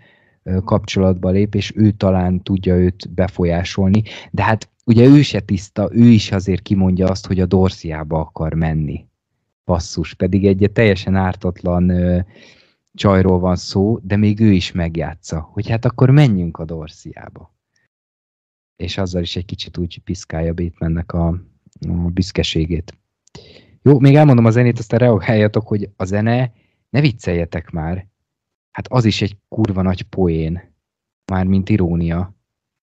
[0.64, 4.02] kapcsolatba lép, és ő talán tudja őt befolyásolni.
[4.30, 8.54] De hát ugye ő se tiszta, ő is azért kimondja azt, hogy a Dorsiába akar
[8.54, 9.06] menni.
[9.64, 12.18] Basszus, pedig egy teljesen ártatlan ö,
[12.94, 17.55] csajról van szó, de még ő is megjátsza, hogy hát akkor menjünk a Dorsiába.
[18.76, 21.28] És azzal is egy kicsit úgy piszkálja Batemannek a,
[21.88, 22.98] a büszkeségét.
[23.82, 26.52] Jó, még elmondom a zenét, aztán reagáljatok, hogy a zene,
[26.90, 28.06] ne vicceljetek már.
[28.70, 30.74] Hát az is egy kurva nagy poén,
[31.32, 32.34] mármint irónia,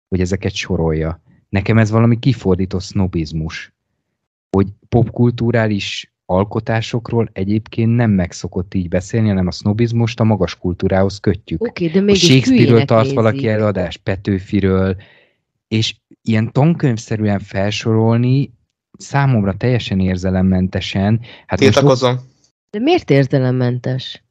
[0.09, 1.23] hogy ezeket sorolja.
[1.49, 3.75] Nekem ez valami kifordított sznobizmus,
[4.51, 11.63] hogy popkulturális alkotásokról egyébként nem megszokott így beszélni, hanem a sznobizmust a magas kultúrához kötjük.
[11.63, 13.17] Oké, de A mégis Shakespeare-ről hülyének tart nézik.
[13.17, 14.97] valaki előadást, Petőfiről,
[15.69, 18.53] és ilyen tankönyvszerűen felsorolni
[18.99, 21.21] számomra teljesen érzelemmentesen.
[21.47, 22.19] Hát Tiltakozom.
[22.71, 24.25] De miért érzelemmentes?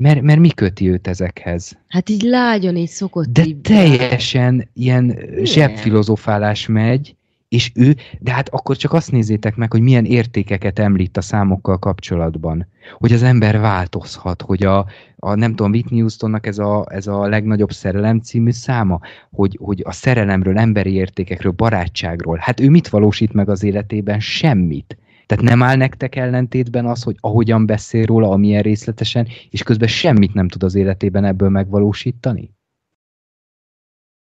[0.00, 1.78] mert, mert mi köti őt ezekhez?
[1.88, 7.16] Hát így lágyan így szokott De így teljesen ilyen zsebfilozofálás megy,
[7.50, 11.78] és ő, de hát akkor csak azt nézzétek meg, hogy milyen értékeket említ a számokkal
[11.78, 12.66] kapcsolatban.
[12.98, 14.86] Hogy az ember változhat, hogy a,
[15.16, 19.82] a nem tudom, Whitney Houstonnak ez a, ez a legnagyobb szerelem című száma, hogy, hogy
[19.84, 24.20] a szerelemről, emberi értékekről, barátságról, hát ő mit valósít meg az életében?
[24.20, 24.98] Semmit.
[25.26, 30.34] Tehát nem áll nektek ellentétben az, hogy ahogyan beszél róla, amilyen részletesen, és közben semmit
[30.34, 32.54] nem tud az életében ebből megvalósítani?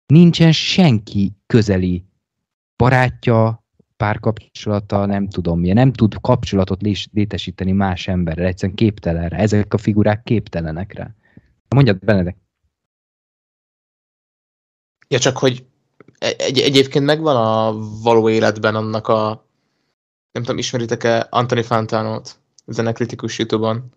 [0.06, 2.09] Nincsen senki közeli
[2.84, 3.64] barátja,
[3.98, 9.38] párkapcsolata, nem tudom milyen, nem tud kapcsolatot létesíteni más emberrel, egyszerűen képtelen rá.
[9.38, 11.16] Ezek a figurák képtelenek rá.
[11.68, 12.38] Mondjad, Benedek.
[15.08, 15.66] Ja, csak hogy
[16.20, 19.48] egy, egyébként megvan a való életben annak a
[20.32, 23.94] nem tudom, ismeritek-e Anthony Fantanot, zenekritikus YouTube-on,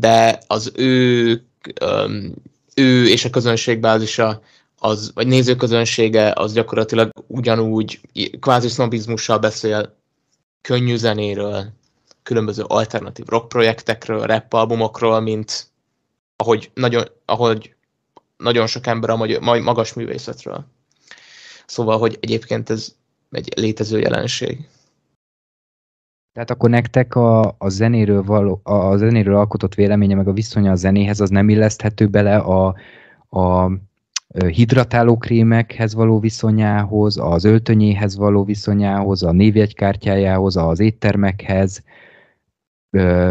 [0.00, 1.30] de az ő,
[2.74, 4.42] ő és a közönségbázisa,
[4.84, 8.00] az, vagy nézőközönsége, az gyakorlatilag ugyanúgy
[8.40, 9.96] kvázi sznobizmussal beszél
[10.60, 11.64] könnyű zenéről,
[12.22, 15.70] különböző alternatív rock projektekről, rap albumokról, mint
[16.36, 17.74] ahogy nagyon, ahogy
[18.36, 20.64] nagyon sok ember a magy- ma- magas művészetről.
[21.66, 22.94] Szóval, hogy egyébként ez
[23.30, 24.68] egy létező jelenség.
[26.32, 30.70] Tehát akkor nektek a, a, zenéről való, a, a zenéről alkotott véleménye, meg a viszonya
[30.70, 32.74] a zenéhez, az nem illeszthető bele a,
[33.28, 33.70] a
[34.48, 41.84] hidratáló krémekhez való viszonyához, az öltönyéhez való viszonyához, a névjegykártyájához, az éttermekhez,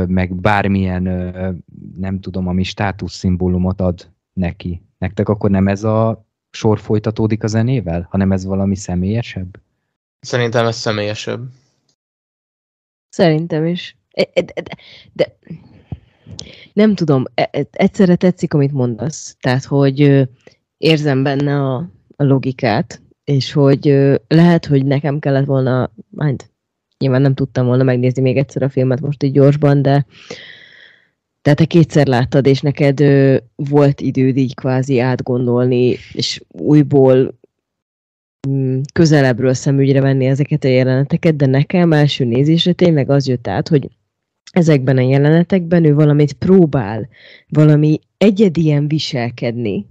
[0.08, 1.04] meg bármilyen,
[1.98, 4.82] nem tudom, ami státuszszimbólumot ad neki.
[4.98, 9.60] Nektek akkor nem ez a sor folytatódik a zenével, hanem ez valami személyesebb?
[10.20, 11.50] Szerintem ez személyesebb.
[13.10, 13.98] Szerintem is.
[14.12, 14.76] E- e- De, de,
[15.14, 15.36] de
[16.74, 19.38] nem tudom, e- egyszerre tetszik, amit mondasz.
[19.40, 20.30] Tehát, hogy
[20.82, 21.76] érzem benne a,
[22.16, 23.96] a logikát, és hogy
[24.28, 26.50] lehet, hogy nekem kellett volna, majd
[26.98, 30.06] nyilván nem tudtam volna megnézni még egyszer a filmet most így gyorsban, de
[31.42, 37.40] tehát te kétszer láttad, és neked ö, volt időd így kvázi átgondolni, és újból
[38.50, 43.68] mm, közelebbről szemügyre venni ezeket a jeleneteket, de nekem első nézésre tényleg az jött át,
[43.68, 43.90] hogy
[44.52, 47.08] ezekben a jelenetekben ő valamit próbál,
[47.50, 49.86] valami egyedien viselkedni.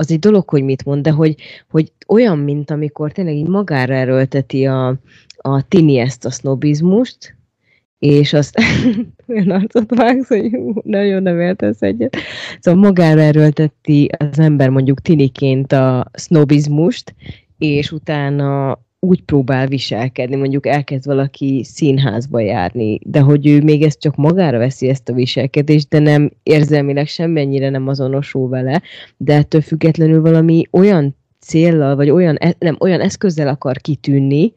[0.00, 1.34] Az egy dolog, hogy mit mond, de hogy,
[1.70, 4.88] hogy olyan, mint amikor tényleg így magára erőlteti a,
[5.36, 7.36] a tini ezt a sznobizmust,
[7.98, 8.58] és azt
[9.28, 12.16] olyan arcot vágsz, hogy nagyon nem értesz egyet.
[12.60, 17.14] Szóval magára erőlteti az ember mondjuk tiniként a sznobizmust,
[17.58, 24.00] és utána úgy próbál viselkedni, mondjuk elkezd valaki színházba járni, de hogy ő még ezt
[24.00, 28.82] csak magára veszi ezt a viselkedést, de nem érzelmileg semmennyire nem azonosul vele,
[29.16, 34.52] de ettől függetlenül valami olyan céllal, vagy olyan, e- nem, olyan eszközzel akar kitűnni,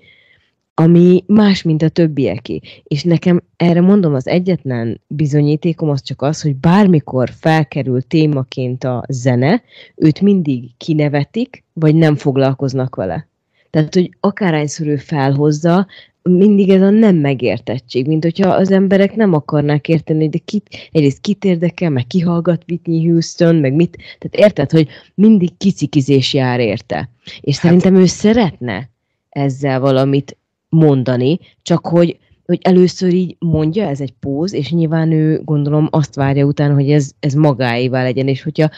[0.74, 2.60] ami más, mint a többieké.
[2.84, 9.04] És nekem erre mondom, az egyetlen bizonyítékom az csak az, hogy bármikor felkerül témaként a
[9.08, 9.62] zene,
[9.96, 13.31] őt mindig kinevetik, vagy nem foglalkoznak vele.
[13.72, 15.88] Tehát, hogy akárhányszor ő felhozza,
[16.24, 21.22] mindig ez a nem megértettség, mint hogyha az emberek nem akarnák érteni, de kit, egyrészt
[21.22, 27.10] kit érdekel, meg kihallgat Whitney Houston, meg mit, tehát érted, hogy mindig kicikizés jár érte.
[27.42, 28.90] És hát, szerintem ő szeretne
[29.30, 30.38] ezzel valamit
[30.70, 36.16] mondani, csak hogy, hogy először így mondja, ez egy póz, és nyilván ő gondolom azt
[36.16, 38.70] várja utána, hogy ez, ez magáévá legyen, és hogyha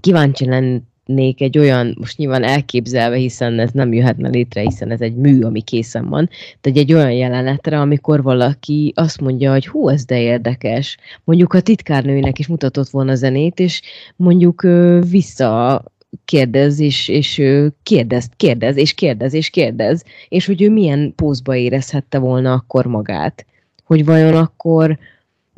[0.00, 0.82] kíváncsi lennék
[1.16, 5.60] egy olyan, most nyilván elképzelve, hiszen ez nem jöhetne létre, hiszen ez egy mű, ami
[5.60, 6.28] készen van,
[6.60, 10.96] de egy olyan jelenetre, amikor valaki azt mondja, hogy hú, ez de érdekes.
[11.24, 13.82] Mondjuk a titkárnőinek is mutatott volna zenét, és
[14.16, 14.66] mondjuk
[15.10, 15.84] vissza
[16.24, 17.42] kérdez, és, és
[17.82, 23.46] kérdez, kérdez, és kérdez, és kérdez, és hogy ő milyen pózba érezhette volna akkor magát.
[23.84, 24.98] Hogy vajon akkor,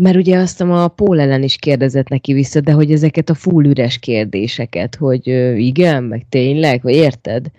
[0.01, 3.65] mert ugye azt a Pól ellen is kérdezett neki vissza, de hogy ezeket a full
[3.65, 5.27] üres kérdéseket, hogy
[5.59, 7.51] igen, meg tényleg, vagy érted?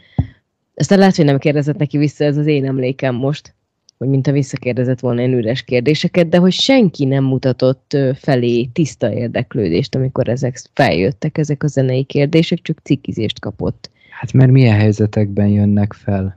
[0.75, 3.53] Aztán lehet, hogy nem kérdezett neki vissza, ez az én emlékem most
[4.01, 9.13] hogy mint a visszakérdezett volna én üres kérdéseket, de hogy senki nem mutatott felé tiszta
[9.13, 13.89] érdeklődést, amikor ezek feljöttek, ezek a zenei kérdések, csak cikizést kapott.
[14.09, 16.35] Hát mert milyen helyzetekben jönnek fel?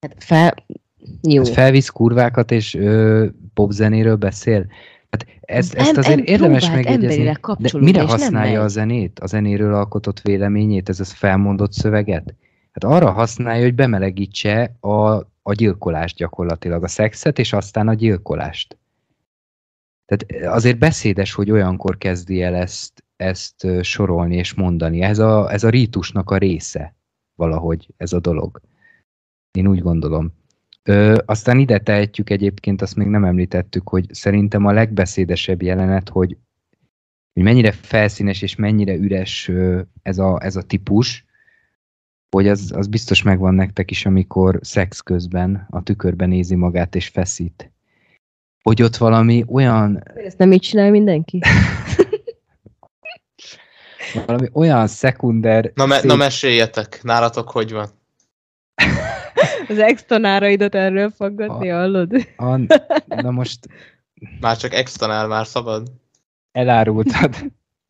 [0.00, 0.54] Hát fel...
[1.22, 1.42] Jó.
[1.44, 4.66] Hát felvisz kurvákat, és ö, popzenéről beszél?
[5.10, 9.20] Hát ezt, ezt em, azért em, érdemes megjegyezni, de mire használja a zenét?
[9.20, 12.34] A zenéről alkotott véleményét, ez az felmondott szöveget?
[12.72, 18.78] Hát arra használja, hogy bemelegítse a a gyilkolást gyakorlatilag, a szexet, és aztán a gyilkolást.
[20.04, 25.00] Tehát azért beszédes, hogy olyankor kezdi el ezt, ezt sorolni és mondani.
[25.00, 26.94] Ez a, ez a rítusnak a része
[27.34, 28.60] valahogy ez a dolog.
[29.50, 30.32] Én úgy gondolom.
[30.88, 36.36] Ö, aztán ide tehetjük egyébként, azt még nem említettük, hogy szerintem a legbeszédesebb jelenet, hogy,
[37.32, 39.50] hogy mennyire felszínes és mennyire üres
[40.02, 41.24] ez a, ez a típus,
[42.30, 47.08] hogy az, az biztos megvan nektek is, amikor szex közben a tükörben nézi magát és
[47.08, 47.70] feszít.
[48.62, 50.02] Hogy ott valami olyan...
[50.14, 51.40] Ezt nem így csinál mindenki?
[54.26, 55.72] valami olyan szekunder...
[55.74, 56.10] Na, me- szép...
[56.10, 57.88] na meséljetek, nálatok hogy van?
[59.68, 62.12] Az extanáraidat erről faggatni, a, hallod?
[62.36, 62.56] A,
[63.06, 63.68] na most...
[64.40, 65.92] Már csak extanál, már szabad.
[66.52, 67.34] Elárultad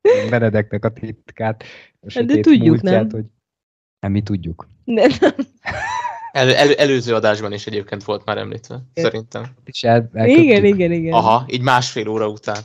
[0.31, 1.65] Benedeknek a titkát.
[2.09, 3.11] Hát de tudjuk, múltját, nem?
[3.11, 3.25] Hogy
[4.01, 4.69] nem, mi tudjuk.
[4.85, 5.11] Nem.
[6.33, 9.11] El, el, előző adásban is egyébként volt már említve, igen.
[9.11, 9.45] szerintem.
[9.65, 11.13] És el, igen, igen, igen.
[11.13, 12.59] Aha, így másfél óra után.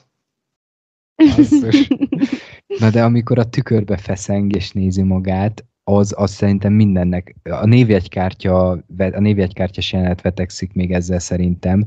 [2.80, 8.70] Na de amikor a tükörbe feszeng és nézi magát, az, az szerintem mindennek, a névjegykártya,
[8.98, 11.86] a névjegykártyás jelenet vetekszik még ezzel szerintem,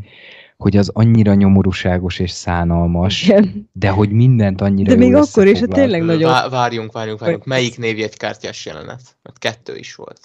[0.57, 3.69] hogy az annyira nyomorúságos és szánalmas, Igen.
[3.73, 6.31] de hogy mindent annyira De még akkor is, hogy tényleg nagyon...
[6.31, 7.45] Vá- várjunk, várjunk, várjunk.
[7.45, 9.17] Melyik névjegykártyás jelenet?
[9.23, 10.21] Mert kettő is volt.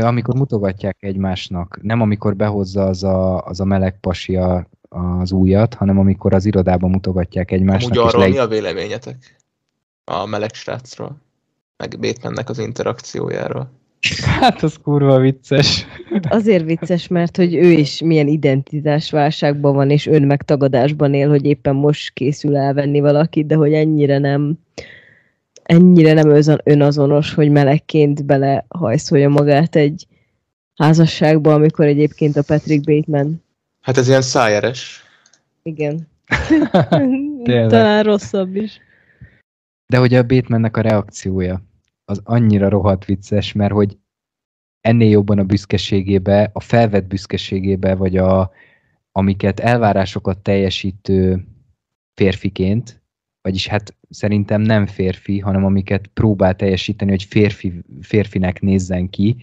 [0.00, 5.74] Amikor mutogatják egymásnak, nem amikor behozza az a, az a meleg pasi a, az újat,
[5.74, 7.96] hanem amikor az irodában mutogatják egymásnak.
[7.96, 8.28] Amúgy arról le...
[8.28, 9.36] mi a véleményetek?
[10.04, 11.24] A meleg srácról?
[11.76, 13.70] Meg Batemannek az interakciójáról?
[14.22, 15.86] Hát az kurva vicces.
[16.12, 21.74] Hát azért vicces, mert hogy ő is milyen identitásválságban van, és önmegtagadásban él, hogy éppen
[21.74, 24.58] most készül elvenni valakit, de hogy ennyire nem
[25.62, 30.06] ennyire nem önazonos, hogy melegként belehajszolja magát egy
[30.74, 33.42] házasságba, amikor egyébként a Patrick Bateman.
[33.80, 35.02] Hát ez ilyen szájeres.
[35.62, 36.08] Igen.
[37.68, 38.80] Talán rosszabb is.
[39.86, 41.62] De hogy a Batemannek a reakciója,
[42.04, 43.98] az annyira rohadt vicces, mert hogy
[44.80, 48.50] ennél jobban a büszkeségébe, a felvett büszkeségébe, vagy a,
[49.12, 51.46] amiket elvárásokat teljesítő
[52.14, 53.02] férfiként,
[53.40, 59.36] vagyis hát szerintem nem férfi, hanem amiket próbál teljesíteni, hogy férfi, férfinek nézzen ki.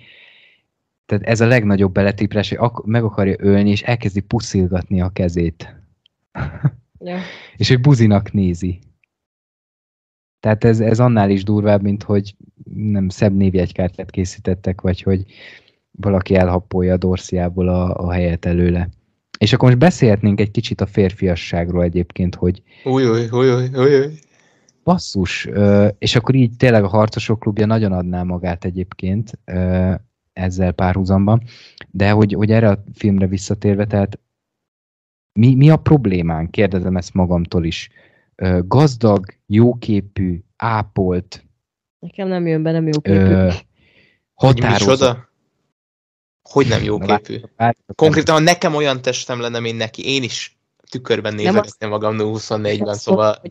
[1.05, 5.75] Tehát ez a legnagyobb beletíprás, hogy ak- meg akarja ölni, és elkezdi puszilgatni a kezét.
[6.99, 7.19] Ja.
[7.57, 8.79] és hogy buzinak nézi.
[10.43, 12.35] Tehát ez, ez annál is durvább, mint hogy
[12.73, 15.25] nem szebb névjegykártyát készítettek, vagy hogy
[15.91, 18.89] valaki elhappolja a dorsziából a, a helyet előle.
[19.37, 23.29] És akkor most beszélhetnénk egy kicsit a férfiasságról egyébként, hogy új, új,
[23.75, 24.05] új.
[24.83, 25.49] basszus,
[25.97, 29.39] és akkor így tényleg a Harcosok klubja nagyon adná magát egyébként
[30.33, 31.43] ezzel párhuzamban,
[31.91, 34.19] de hogy, hogy erre a filmre visszatérve, tehát
[35.39, 36.49] mi, mi a problémán?
[36.49, 37.89] Kérdezem ezt magamtól is.
[38.67, 41.45] Gazdag, jóképű, ápolt,
[41.99, 43.17] Nekem nem jön be, nem jó képű.
[43.19, 43.49] ö,
[44.33, 45.31] Hogy határozott.
[46.49, 47.41] Hogy nem jó Na, képű?
[47.55, 50.57] várjatok, Konkrétan, ha nekem olyan testem lenne, mint neki, én is
[50.91, 53.41] tükörben Nem nézegetném magam 24-ben, Azt szóval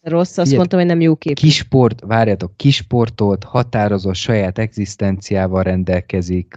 [0.00, 1.34] Rossz, azt Figyelj, mondtam, hogy nem jó képű.
[1.34, 6.54] kisport, várjatok, kisportolt, határozott saját egzisztenciával rendelkezik,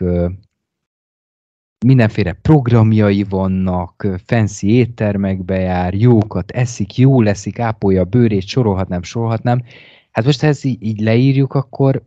[1.86, 9.64] mindenféle programjai vannak, fancy éttermekbe jár, jókat eszik, jó leszik, ápolja a bőrét, sorolhatnám, sorolhatnám.
[10.12, 12.04] Hát most ha ezt így leírjuk, akkor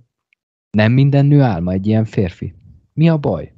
[0.71, 2.55] nem minden nő álma egy ilyen férfi.
[2.93, 3.53] Mi a baj?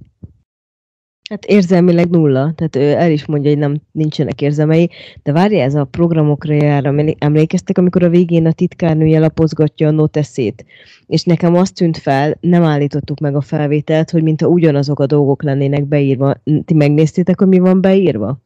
[1.30, 4.90] Hát érzelmileg nulla, tehát ő el is mondja, hogy nem nincsenek érzelmei,
[5.22, 9.90] de várja ez a programokra jár, emlé- emlékeztek, amikor a végén a titkárnője lapozgatja a
[9.90, 10.64] noteszét,
[11.06, 15.42] és nekem azt tűnt fel, nem állítottuk meg a felvételt, hogy mintha ugyanazok a dolgok
[15.42, 16.34] lennének beírva.
[16.64, 18.40] Ti megnéztétek, hogy mi van beírva?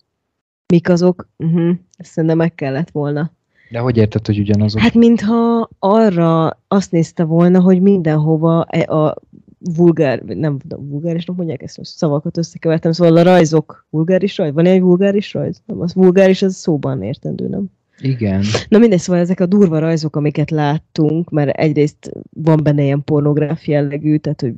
[0.67, 1.29] Mik azok?
[1.37, 1.77] Uh-huh.
[1.97, 3.33] Ezt szerintem meg kellett volna.
[3.71, 4.81] De hogy érted, hogy ugyanazok?
[4.81, 9.15] Hát mintha arra azt nézte volna, hogy mindenhova e- a
[9.59, 14.53] vulgár, nem tudom, vulgárisnak mondják ezt, most szavakat összekevertem, szóval a rajzok, vulgáris rajz?
[14.53, 15.63] Van egy vulgáris rajz?
[15.67, 17.71] Nem, az vulgáris, az szóban értendő, nem?
[18.01, 18.45] Igen.
[18.69, 23.67] Na mindegy, szóval ezek a durva rajzok, amiket láttunk, mert egyrészt van benne ilyen pornográf
[23.67, 24.55] jellegű, tehát hogy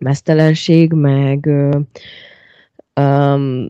[0.00, 1.46] mesztelenség, meg
[3.00, 3.68] um,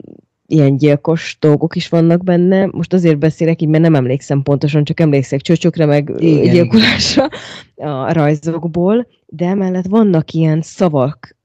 [0.53, 2.66] ilyen gyilkos dolgok is vannak benne.
[2.66, 7.28] Most azért beszélek így, mert nem emlékszem pontosan, csak emlékszek csöcsökre, meg Igen, gyilkolásra
[7.76, 11.36] a rajzokból, de emellett vannak ilyen szavak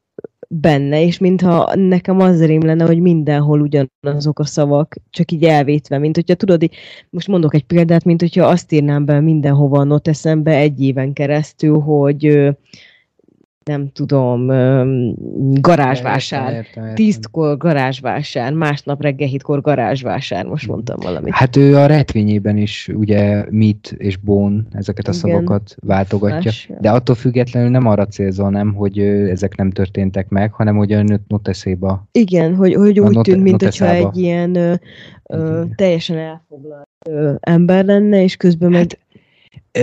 [0.49, 5.97] benne, és mintha nekem az rém lenne, hogy mindenhol ugyanazok a szavak, csak így elvétve,
[5.97, 6.75] mint hogyha tudod, így,
[7.09, 11.79] most mondok egy példát, mint hogyha azt írnám be mindenhova a noteszembe egy éven keresztül,
[11.79, 12.49] hogy
[13.67, 14.47] nem tudom,
[15.61, 16.53] garázsvásár.
[16.53, 16.95] Értem, értem.
[16.95, 21.33] Tízkor garázsvásár, másnap reggel hétkor garázsvásár, most mondtam valamit.
[21.33, 25.21] Hát ő a retvényében is ugye mit és bone ezeket a Igen.
[25.21, 26.41] szavakat váltogatja.
[26.43, 30.91] Más, De attól függetlenül nem arra célzol, nem, hogy ezek nem történtek meg, hanem hogy
[30.91, 32.07] a not- noteszéba.
[32.11, 34.73] Igen, hogy, hogy úgy note- tűnt, mint hogyha egy ilyen ö,
[35.23, 39.06] ö, teljesen elfoglalt ö, ember lenne, és közben meg Hát, Ö,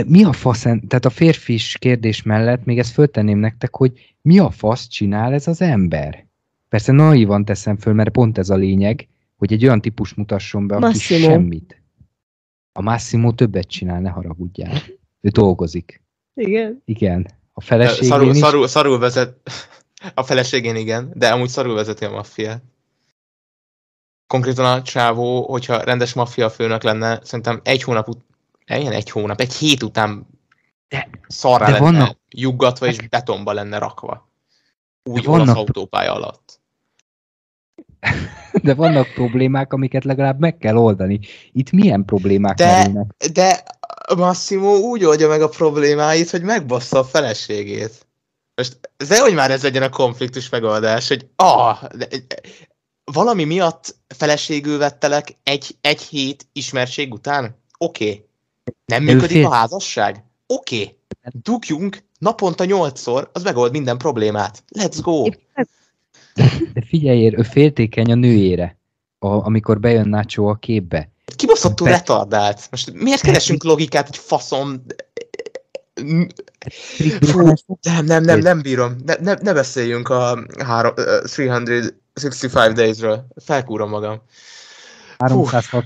[0.06, 4.38] Mi a fasz, en- tehát a férfis kérdés mellett még ezt föltenném nektek, hogy mi
[4.38, 6.26] a fasz csinál ez az ember?
[6.68, 10.74] Persze naivan teszem föl, mert pont ez a lényeg, hogy egy olyan típus mutasson be,
[10.74, 11.28] aki Massimo.
[11.28, 11.82] semmit.
[12.72, 14.82] A Massimo többet csinál, ne haragudjál.
[15.20, 16.02] Ő dolgozik.
[16.34, 16.82] igen.
[16.84, 17.26] Igen.
[17.52, 18.36] A feleségén szarul, is.
[18.36, 19.36] szarul, szarul vezet,
[20.14, 22.62] a feleségén igen, de amúgy szarul vezeti a maffiát.
[24.26, 28.24] Konkrétan a csávó, hogyha rendes maffia főnök lenne, szerintem egy hónap ut-
[28.66, 30.26] ilyen egy hónap, egy hét után
[30.88, 34.28] De- szarrá de lenne vannak- juggatva és betonba lenne rakva.
[35.02, 36.60] Úgy olasz vannak- autópálya alatt.
[38.62, 41.20] De vannak problémák, amiket legalább meg kell oldani.
[41.52, 43.14] Itt milyen problémák De- merülnek?
[43.32, 43.62] De
[44.16, 48.06] Massimo úgy oldja meg a problémáit, hogy megbassza a feleségét.
[48.54, 52.06] Most, de hogy már ez legyen a konfliktus megoldás, hogy ah, de,
[53.04, 57.62] valami miatt feleségül vettelek egy, egy hét ismerség után?
[57.78, 58.04] Oké.
[58.08, 58.26] Okay.
[58.84, 60.24] Nem működik fél- a házasság?
[60.46, 60.82] Oké.
[60.82, 60.96] Okay.
[61.42, 64.64] Dugjunk naponta nyolcszor, az megold minden problémát.
[64.78, 65.22] Let's go.
[66.72, 68.78] De figyelj, ő féltékeny a nőjére,
[69.18, 71.10] a, amikor bejön Nacho a képbe.
[71.36, 72.66] Kibaszottul Pe- retardált.
[72.70, 74.84] Most miért keresünk logikát, hogy faszom...
[77.20, 77.52] Fú,
[77.82, 78.96] nem, nem, nem, nem bírom.
[79.04, 83.26] Ne, ne, ne beszéljünk a három, uh, 365 Days-ről.
[83.44, 84.22] Felkúrom magam.
[85.18, 85.84] 360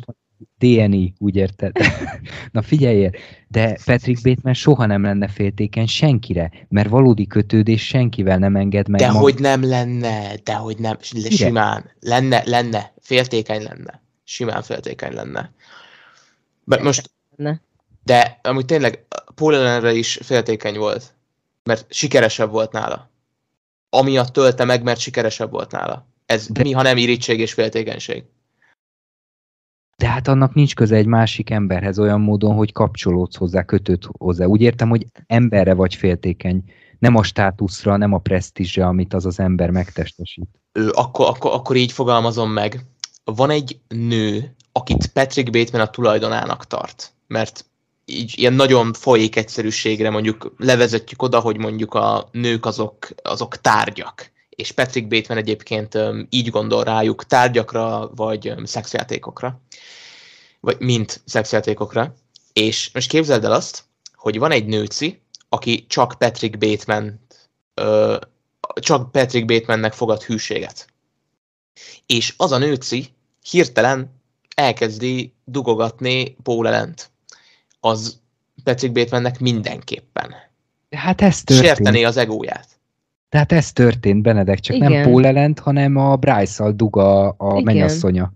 [0.59, 1.73] DNI, úgy érted?
[2.53, 3.11] Na figyelj,
[3.49, 9.01] de Patrick Bateman soha nem lenne féltékeny senkire, mert valódi kötődés senkivel nem enged meg.
[9.01, 10.97] De hogy nem lenne, de hogy nem,
[11.31, 11.91] simán.
[12.01, 14.03] Lenne, lenne, féltékeny lenne.
[14.25, 15.53] Simán féltékeny lenne.
[16.65, 17.55] Mert most, Ne.
[18.05, 21.15] de amúgy tényleg Paul Allenre is féltékeny volt.
[21.65, 23.11] Mert sikeresebb volt nála.
[23.91, 26.07] amiatt tölte meg, mert sikeresebb volt nála.
[26.27, 28.25] Ez De- mi, ha nem irítség és féltékenység.
[29.99, 34.45] De hát annak nincs köze egy másik emberhez olyan módon, hogy kapcsolódsz hozzá, kötőd hozzá.
[34.45, 36.65] Úgy értem, hogy emberre vagy féltékeny.
[36.99, 40.49] Nem a státuszra, nem a presztízsre, amit az az ember megtestesít.
[40.73, 42.85] Ö, akkor, akkor, akkor így fogalmazom meg.
[43.25, 47.65] Van egy nő, akit Patrick Bateman a tulajdonának tart, mert
[48.05, 54.33] így ilyen nagyon folyék egyszerűségre mondjuk levezetjük oda, hogy mondjuk a nők azok, azok tárgyak.
[54.59, 55.99] És Patrick Bateman egyébként
[56.31, 59.61] így gondol rájuk tárgyakra, vagy szexjátékokra.
[60.61, 62.15] Vagy mint szexjátékokra.
[62.53, 63.85] És most képzeld el azt,
[64.15, 67.27] hogy van egy nőci, aki csak Patrick Bateman
[68.75, 70.87] csak Patrick Batemannek fogad hűséget.
[72.07, 73.09] És az a nőci
[73.51, 74.21] hirtelen
[74.55, 77.11] elkezdi dugogatni Paul Ellent.
[77.81, 78.21] Az
[78.65, 80.35] Patrick Batemannek mindenképpen.
[80.89, 81.67] De hát ez történt.
[81.67, 82.78] Sértené az egóját.
[83.29, 84.93] Tehát ez történt, Benedek, csak Igen.
[84.93, 87.63] nem Paul ellent, hanem a Bryce-szal dug a, Igen.
[87.63, 88.33] mennyasszonya.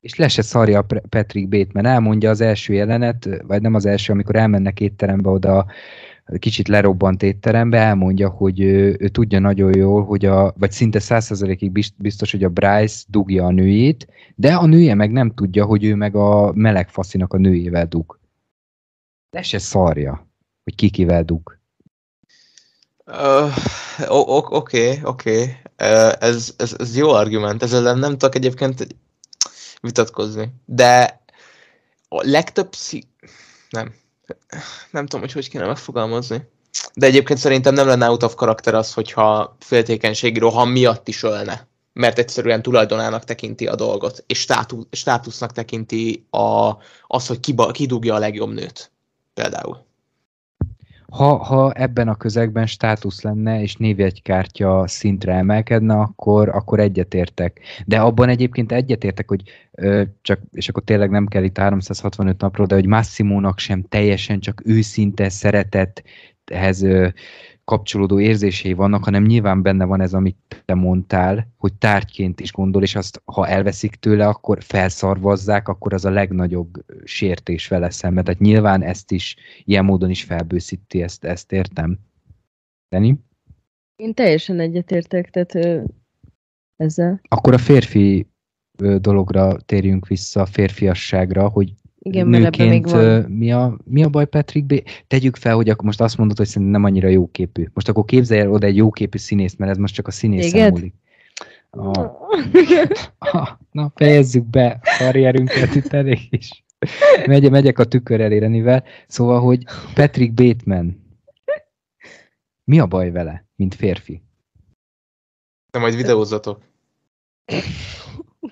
[0.00, 1.86] És le se szarja Patrick Bateman.
[1.86, 5.66] Elmondja az első jelenet, vagy nem az első, amikor elmennek étterembe oda,
[6.38, 11.72] kicsit lerobbant étterembe, elmondja, hogy ő, ő tudja nagyon jól, hogy a, vagy szinte százszerzalékig
[11.72, 15.84] bizt- biztos, hogy a Bryce dugja a nőjét, de a nője meg nem tudja, hogy
[15.84, 18.18] ő meg a meleg faszinak a nőjével dug.
[19.30, 20.28] Le se szarja,
[20.64, 21.55] hogy kikivel dug.
[24.08, 25.56] O- Oké, oké.
[25.76, 27.62] Ez, ez, ez jó argument.
[27.62, 28.86] Ezzel nem, nem tudok egyébként
[29.80, 30.54] vitatkozni.
[30.64, 31.22] De
[32.08, 33.02] a legtöbb szí...
[33.70, 33.94] Nem.
[34.90, 36.48] Nem tudom, hogy hogy kéne megfogalmazni.
[36.94, 41.66] De egyébként szerintem nem lenne out of karakter az, hogyha féltékenységi roham miatt is ölne.
[41.92, 46.72] Mert egyszerűen tulajdonának tekinti a dolgot, és státu, státusznak tekinti a,
[47.06, 48.90] az, hogy kiba, kidugja a legjobb nőt.
[49.34, 49.86] Például.
[51.12, 57.60] Ha, ha ebben a közegben státusz lenne, és névjegykártya szintre emelkedne, akkor, akkor egyetértek.
[57.84, 62.66] De abban egyébként egyetértek, hogy ö, csak, és akkor tényleg nem kell itt 365 napról,
[62.66, 66.86] de hogy Massimónak sem teljesen csak őszinte szeretethez
[67.66, 72.82] kapcsolódó érzései vannak, hanem nyilván benne van ez, amit te mondtál, hogy tárgyként is gondol,
[72.82, 78.24] és azt, ha elveszik tőle, akkor felszarvazzák, akkor az a legnagyobb sértés vele szemben.
[78.24, 81.98] Tehát nyilván ezt is, ilyen módon is felbőszíti, ezt, ezt értem.
[82.88, 83.20] Dani?
[83.96, 85.82] Én teljesen egyetértek, tehát ö,
[86.76, 87.20] ezzel.
[87.28, 88.26] Akkor a férfi
[88.98, 91.74] dologra térjünk vissza, a férfiasságra, hogy
[92.06, 93.00] Igen, még nőként van.
[93.00, 94.82] ö, mi a, mi a baj Patrick B?
[95.06, 97.66] Tegyük fel, hogy akkor most azt mondod, hogy szerintem nem annyira jóképű.
[97.74, 100.94] Most akkor képzelj el oda egy jóképű színészt, mert ez most csak a színészen múlik.
[101.70, 102.10] Ah,
[103.32, 106.64] ah, na, fejezzük be a karrierünket itt elég is.
[107.26, 108.84] Megy, megyek a tükör elére, mivel.
[109.06, 111.04] Szóval, hogy Patrick Bateman,
[112.64, 114.22] mi a baj vele, mint férfi?
[115.70, 116.62] De majd videózzatok.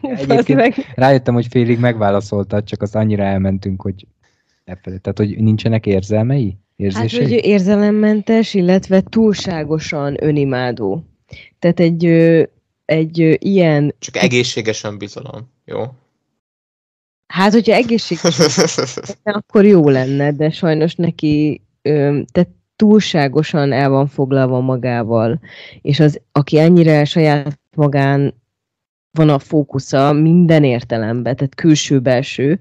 [0.03, 0.75] Egyébként- meg.
[0.95, 4.07] Rájöttem, hogy félig megválaszoltad, csak azt annyira elmentünk, hogy
[4.65, 4.97] lefelé.
[4.97, 6.47] Tehát, hogy nincsenek érzelmei?
[6.47, 7.23] Hát, Érzései?
[7.23, 11.05] hogy ő érzelemmentes, illetve túlságosan önimádó.
[11.59, 12.05] Tehát egy,
[12.85, 15.51] egy ilyen, Csak egészségesen bizalom.
[15.65, 15.83] Jó?
[17.27, 18.19] hát hogyha egészség
[19.23, 21.63] akkor jó lenne, de sajnos neki
[22.33, 25.41] tehát túlságosan el van foglalva magával,
[25.83, 28.35] és az, aki ennyire saját magán
[29.15, 32.61] van a fókusza minden értelemben, tehát külső-belső,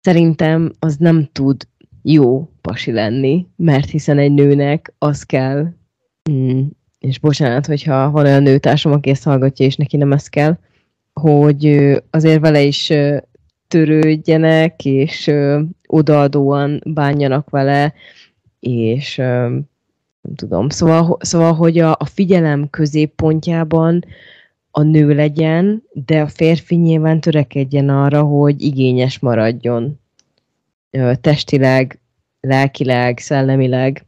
[0.00, 1.66] szerintem az nem tud
[2.02, 5.66] jó pasi lenni, mert hiszen egy nőnek az kell,
[6.30, 6.60] mm,
[6.98, 10.58] és bocsánat, hogyha van olyan nőtársam, aki ezt hallgatja, és neki nem ez kell,
[11.12, 11.66] hogy
[12.10, 12.92] azért vele is
[13.68, 15.30] törődjenek, és
[15.86, 17.94] odaadóan bánjanak vele,
[18.60, 19.16] és
[20.22, 24.04] nem tudom, szóval, szóval hogy a, a figyelem középpontjában
[24.74, 30.00] a nő legyen, de a férfi nyilván törekedjen arra, hogy igényes maradjon.
[31.20, 32.00] Testileg,
[32.40, 34.06] lelkileg, szellemileg.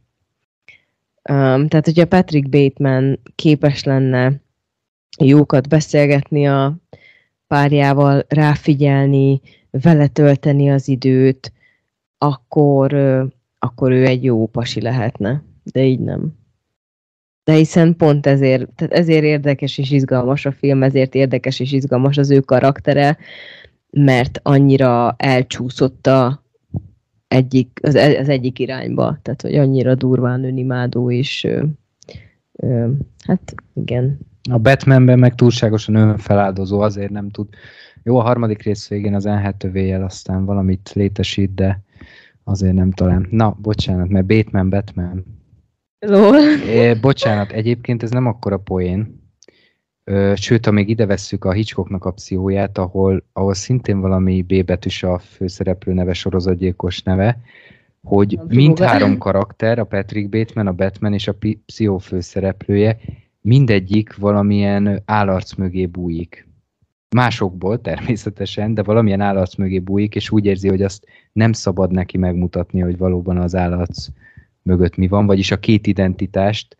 [1.29, 4.33] Um, tehát, hogyha Patrick Bateman képes lenne
[5.19, 6.75] jókat beszélgetni a
[7.47, 9.41] párjával, ráfigyelni,
[9.71, 11.51] vele tölteni az időt,
[12.17, 12.93] akkor,
[13.59, 15.43] akkor ő egy jó pasi lehetne.
[15.63, 16.44] De így nem.
[17.45, 22.17] De hiszen pont ezért, tehát ezért érdekes és izgalmas a film, ezért érdekes és izgalmas
[22.17, 23.17] az ő karaktere,
[23.89, 26.43] mert annyira elcsúszott a
[27.27, 31.63] egyik, az, az egyik irányba, tehát hogy annyira durván önimádó, és ö,
[32.53, 32.87] ö,
[33.25, 34.17] hát igen,
[34.49, 37.47] A Batmanben meg túlságosan önfeláldozó, azért nem tud.
[38.03, 41.81] Jó, a harmadik rész végén az enhetővéjel aztán valamit létesít, de
[42.43, 43.27] azért nem talán.
[43.29, 45.25] Na, bocsánat, mert Batman, Batman.
[45.99, 46.35] Lol.
[46.67, 49.23] É, bocsánat, egyébként ez nem akkora poén.
[50.03, 54.65] Ö, sőt, ha még ide vesszük a Hitchcocknak a pszichóját, ahol, ahol szintén valami B
[54.65, 57.39] betűs a főszereplő neve, sorozatgyilkos neve,
[58.03, 61.35] hogy mindhárom karakter, a Patrick Bateman, a Batman és a
[61.65, 62.97] pszichó főszereplője,
[63.41, 66.47] mindegyik valamilyen állarc mögé bújik.
[67.15, 72.17] Másokból természetesen, de valamilyen állarc mögé bújik, és úgy érzi, hogy azt nem szabad neki
[72.17, 74.07] megmutatni, hogy valóban az állarc
[74.65, 76.77] mögött mi van, vagyis a két identitást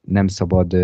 [0.00, 0.76] nem szabad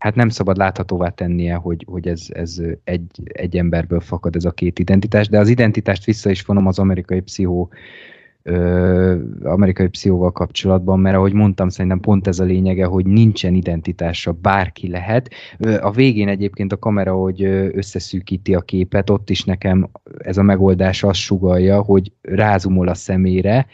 [0.00, 4.50] hát nem szabad láthatóvá tennie, hogy, hogy ez, ez egy, egy emberből fakad ez a
[4.50, 7.70] két identitás, de az identitást vissza is vonom az amerikai pszichó
[8.42, 14.32] ö, amerikai pszichóval kapcsolatban, mert ahogy mondtam, szerintem pont ez a lényege, hogy nincsen identitása,
[14.32, 15.30] bárki lehet.
[15.80, 17.42] A végén egyébként a kamera, hogy
[17.72, 23.66] összeszűkíti a képet, ott is nekem ez a megoldás azt sugalja, hogy rázumol a szemére,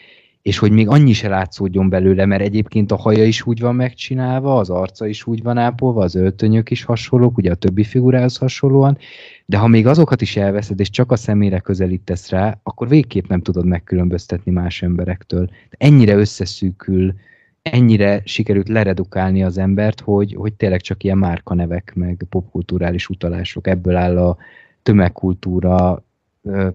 [0.47, 4.57] és hogy még annyi se látszódjon belőle, mert egyébként a haja is úgy van megcsinálva,
[4.57, 8.99] az arca is úgy van ápolva, az öltönyök is hasonlók, ugye a többi figurához hasonlóan,
[9.47, 13.41] de ha még azokat is elveszed, és csak a szemére közelítesz rá, akkor végképp nem
[13.41, 15.51] tudod megkülönböztetni más emberektől.
[15.71, 17.15] Ennyire összeszűkül,
[17.63, 23.67] ennyire sikerült leredukálni az embert, hogy, hogy tényleg csak ilyen márkanevek, meg popkulturális utalások.
[23.67, 24.37] Ebből áll a
[24.83, 26.05] tömegkultúra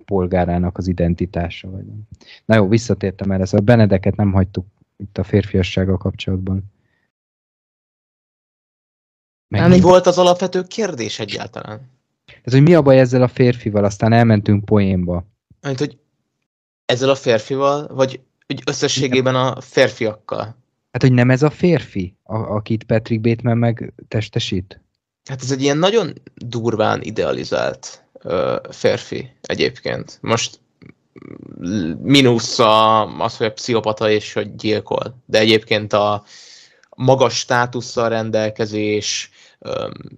[0.05, 1.69] polgárának az identitása.
[1.69, 1.85] Vagy.
[1.85, 2.07] nem.
[2.45, 4.65] Na jó, visszatértem erre, szóval Benedeket nem hagytuk
[4.97, 6.63] itt a férfiassággal kapcsolatban.
[9.47, 11.89] Meg Mi volt az alapvető kérdés egyáltalán?
[12.41, 15.25] Ez, hogy mi a baj ezzel a férfival, aztán elmentünk poénba.
[15.61, 15.97] Mint, hogy
[16.85, 20.55] ezzel a férfival, vagy úgy összességében a férfiakkal?
[20.91, 24.81] Hát, hogy nem ez a férfi, a, akit Patrick Bateman meg testesít?
[25.29, 30.17] Hát ez egy ilyen nagyon durván idealizált ö, férfi egyébként.
[30.21, 30.59] Most
[32.01, 35.15] mínusz a, az, hogy a pszichopata és hogy gyilkol.
[35.25, 36.23] De egyébként a
[36.95, 39.31] magas státusszal rendelkezés,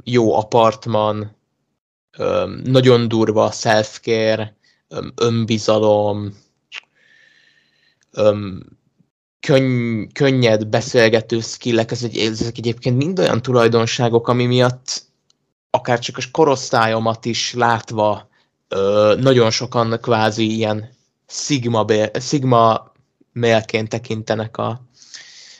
[0.04, 1.36] jó apartman,
[2.64, 4.56] nagyon durva self-care,
[5.16, 6.38] önbizalom,
[10.14, 15.04] könnyed beszélgető skillek, ez egy, ezek egyébként mind olyan tulajdonságok, ami miatt
[15.70, 18.32] akár csak a korosztályomat is látva
[18.74, 20.90] ö, nagyon sokan kvázi ilyen
[21.26, 22.92] szigma, szigma
[23.32, 24.82] mélként tekintenek a,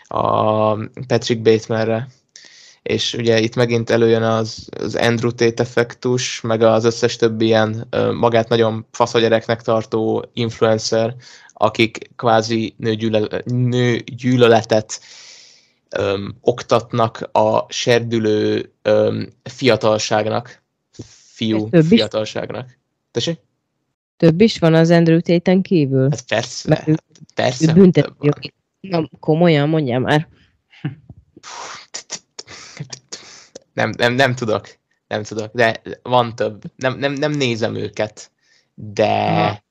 [0.08, 0.74] a
[1.08, 2.08] Patrick Batemanre.
[2.84, 7.88] És ugye itt megint előjön az, az Andrew Tate effektus, meg az összes többi ilyen
[8.14, 11.16] magát nagyon faszagyereknek tartó influencer,
[11.54, 15.00] akik kvázi nőgyűlö- nőgyűlöletet
[15.90, 20.64] öm, oktatnak a serdülő öm, fiatalságnak,
[21.34, 21.88] fiú Ez több is?
[21.88, 22.82] fiatalságnak.
[23.14, 23.40] Tessék?
[24.18, 26.10] Több is van az Andrew Tate-en kívül?
[26.10, 27.00] Hát persze, Mert ő-
[27.36, 27.74] persze.
[27.76, 27.92] Ő
[28.22, 28.54] jogi.
[28.80, 30.28] Na, komolyan, mondja már.
[33.74, 34.68] Nem, nem, nem tudok,
[35.08, 36.62] nem tudok, de van több.
[36.76, 38.32] Nem, nem, nem nézem őket,
[38.74, 39.64] de Aha.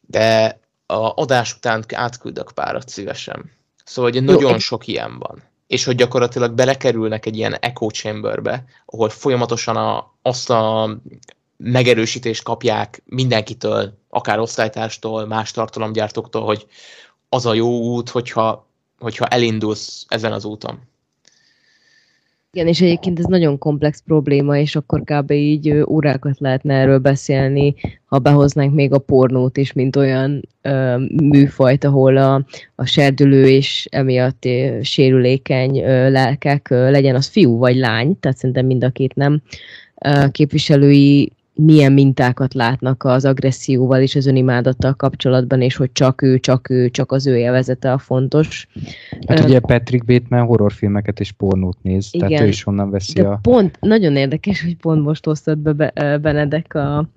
[0.00, 3.50] de a adás után átküldök párat szívesen.
[3.84, 5.42] Szóval, hogy nagyon én- sok ilyen van.
[5.66, 10.90] És hogy gyakorlatilag belekerülnek egy ilyen echo chamberbe, ahol folyamatosan a, azt a
[11.62, 16.66] megerősítést kapják mindenkitől, akár osztálytárstól, más tartalomgyártóktól, hogy
[17.28, 18.66] az a jó út, hogyha,
[18.98, 20.88] hogyha elindulsz ezen az úton.
[22.52, 25.30] Igen, és egyébként ez nagyon komplex probléma, és akkor kb.
[25.30, 31.84] így órákat lehetne erről beszélni, ha behoznánk még a pornót is, mint olyan ö, műfajt,
[31.84, 32.44] ahol a,
[32.74, 38.36] a serdülő és emiatt ö, sérülékeny ö, lelkek, ö, legyen az fiú vagy lány, tehát
[38.36, 39.42] szerintem mind a két nem
[40.04, 46.38] ö, képviselői milyen mintákat látnak az agresszióval és az önimádattal kapcsolatban, és hogy csak ő,
[46.38, 48.68] csak ő, csak az ő élvezete a fontos.
[49.26, 52.28] Hát ugye Patrick Bateman horrorfilmeket és pornót néz, Igen.
[52.28, 53.38] tehát ő is onnan veszi De a...
[53.42, 57.08] pont, nagyon érdekes, hogy pont most hoztad be, Benedek a,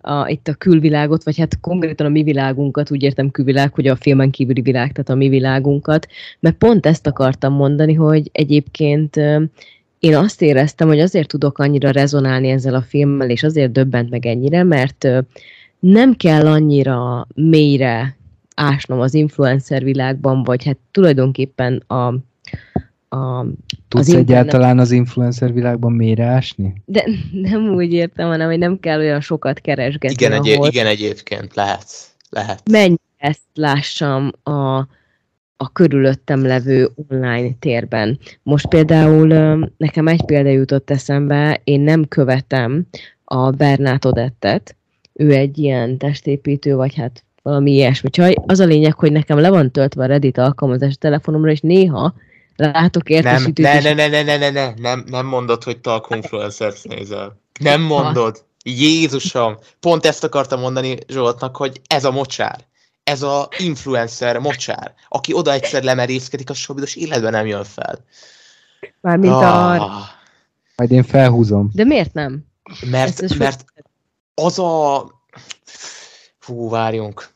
[0.00, 3.96] a, itt a külvilágot, vagy hát konkrétan a mi világunkat, úgy értem külvilág, hogy a
[3.96, 6.08] filmen kívüli világ, tehát a mi világunkat,
[6.40, 9.20] mert pont ezt akartam mondani, hogy egyébként
[10.02, 14.26] én azt éreztem, hogy azért tudok annyira rezonálni ezzel a filmmel, és azért döbbent meg
[14.26, 15.08] ennyire, mert
[15.78, 18.16] nem kell annyira mélyre
[18.54, 22.06] ásnom az influencer világban, vagy hát tulajdonképpen a,
[23.16, 23.46] a
[23.88, 26.82] Tudsz az egyáltalán az influencer világban mélyre ásni?
[26.84, 30.86] de nem úgy értem, hanem hogy nem kell olyan sokat keresgetni, Igen, egy, ahol igen,
[30.86, 31.86] egyébként lehet.
[32.30, 32.68] Lehet.
[32.70, 34.86] mennyire ezt lássam a,
[35.62, 38.18] a körülöttem levő online térben.
[38.42, 39.26] Most például
[39.76, 42.86] nekem egy példa jutott eszembe, én nem követem
[43.24, 44.76] a Bernát Odettet,
[45.12, 48.34] ő egy ilyen testépítő, vagy hát valami ilyesmi csaj.
[48.46, 52.14] Az a lényeg, hogy nekem le van töltve a Reddit alkalmazás a telefonomra, és néha
[52.56, 55.78] látok Nem, értesítőt, ne, és ne, ne, ne, ne, ne, ne, nem, nem mondod, hogy
[55.78, 57.40] Talk Influencers nézel.
[57.60, 58.44] Nem mondod.
[58.64, 59.56] Jézusom!
[59.80, 62.70] Pont ezt akartam mondani Zsoltnak, hogy ez a mocsár.
[63.04, 68.04] Ez a influencer mocsár, aki oda egyszer lemerészkedik, a sobidos életben nem jön fel.
[69.00, 69.72] mármint a...
[69.74, 70.02] Ah,
[70.76, 71.70] Majd én felhúzom.
[71.72, 72.44] De miért nem?
[72.90, 73.64] mert, Ez- mert
[74.34, 75.04] az a...
[76.38, 77.30] Fú, várjunk.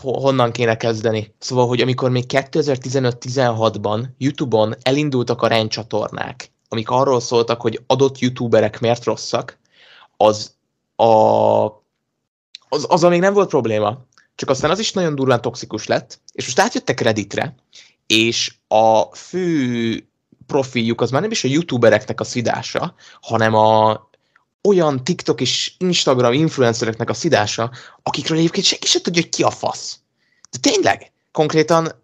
[0.00, 1.34] Ho- Honnan kéne kezdeni?
[1.38, 8.80] Szóval, hogy amikor még 2015-16-ban YouTube-on elindultak a rendcsatornák, amik arról szóltak, hogy adott youtuberek
[8.80, 9.58] miért rosszak,
[10.16, 10.54] az
[10.96, 11.04] a...
[12.68, 13.98] Az, az még nem volt probléma.
[14.34, 17.54] Csak aztán az is nagyon durván toxikus lett, és most átjöttek Redditre,
[18.06, 20.08] és a fő
[20.46, 24.02] profiljuk az már nem is a youtubereknek a szidása, hanem a
[24.62, 27.70] olyan TikTok és Instagram influencereknek a szidása,
[28.02, 29.98] akikről egyébként senki sem tudja, hogy ki a fasz.
[30.50, 32.03] De tényleg, konkrétan,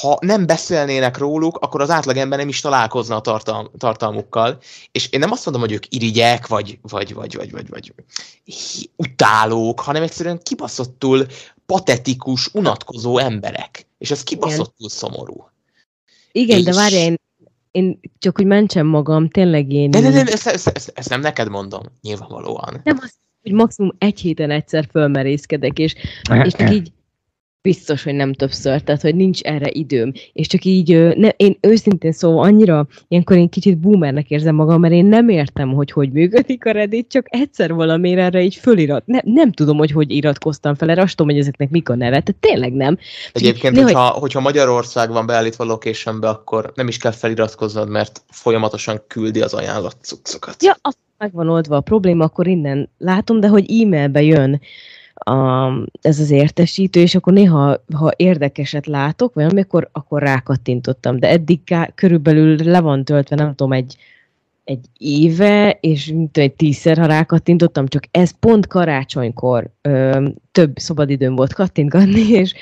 [0.00, 4.58] ha nem beszélnének róluk, akkor az átlagember nem is találkozna a tartalm, tartalmukkal.
[4.92, 7.92] És én nem azt mondom, hogy ők irigyek, vagy, vagy, vagy, vagy, vagy, vagy
[8.96, 11.26] utálók, hanem egyszerűen kibaszottul
[11.66, 13.86] patetikus, unatkozó emberek.
[13.98, 15.48] És ez kibaszottul szomorú.
[16.32, 17.16] Igen, de És- várjál, én,
[17.70, 19.90] én csak hogy mentsem magam, tényleg én...
[19.90, 22.80] De, de, de, ezt, ezt, ezt, ezt nem neked mondom, nyilvánvalóan.
[22.84, 25.94] Nem az, hogy maximum egy héten egyszer fölmerészkedek, és,
[26.44, 26.92] és csak így
[27.66, 30.12] biztos, hogy nem többször, tehát hogy nincs erre időm.
[30.32, 34.94] És csak így, ne, én őszintén szóval annyira, ilyenkor én kicsit boomernek érzem magam, mert
[34.94, 39.06] én nem értem, hogy hogy működik a Reddit, csak egyszer valamire erre így fölirat.
[39.06, 42.20] Ne, nem tudom, hogy hogy iratkoztam fel, erre azt tudom, hogy ezeknek mik a neve,
[42.20, 42.98] tehát tényleg nem.
[43.32, 48.22] Egyébként, Néha- hogyha, hogyha Magyarország van beállítva a locationbe, akkor nem is kell feliratkoznod, mert
[48.30, 50.62] folyamatosan küldi az ajánlott cuccokat.
[50.62, 54.60] Ja, az meg van oldva a probléma, akkor innen látom, de hogy e-mailbe jön
[55.24, 61.28] a, ez az értesítő, és akkor néha, ha érdekeset látok, vagy amikor, akkor rákattintottam, de
[61.28, 63.96] eddig ká- körülbelül le van töltve, nem tudom, egy,
[64.64, 70.78] egy éve, és mint tudom, egy tízszer, ha rákattintottam, csak ez pont karácsonykor ö, több
[70.78, 72.54] szabadidőm volt kattintgatni, és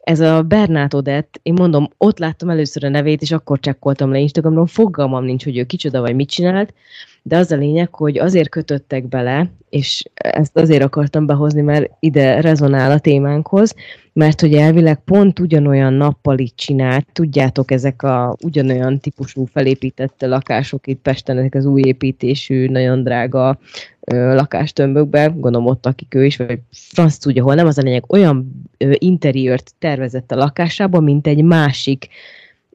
[0.00, 4.18] ez a Bernát Odett, én mondom, ott láttam először a nevét, és akkor csekkoltam le
[4.18, 6.74] Instagramon, fogalmam nincs, hogy ő kicsoda vagy mit csinált,
[7.22, 12.40] de az a lényeg, hogy azért kötöttek bele, és ezt azért akartam behozni, mert ide
[12.40, 13.74] rezonál a témánkhoz,
[14.12, 21.00] mert hogy elvileg pont ugyanolyan nappalit csinált, tudjátok, ezek a ugyanolyan típusú felépített lakások itt
[21.00, 23.58] Pesten, ezek az új építésű, nagyon drága
[24.00, 28.04] ö, lakástömbökbe, gondolom ott, akik ő is, vagy franc tudja hol, nem az a lényeg,
[28.12, 32.08] olyan ö, interiört tervezett a lakásába, mint egy másik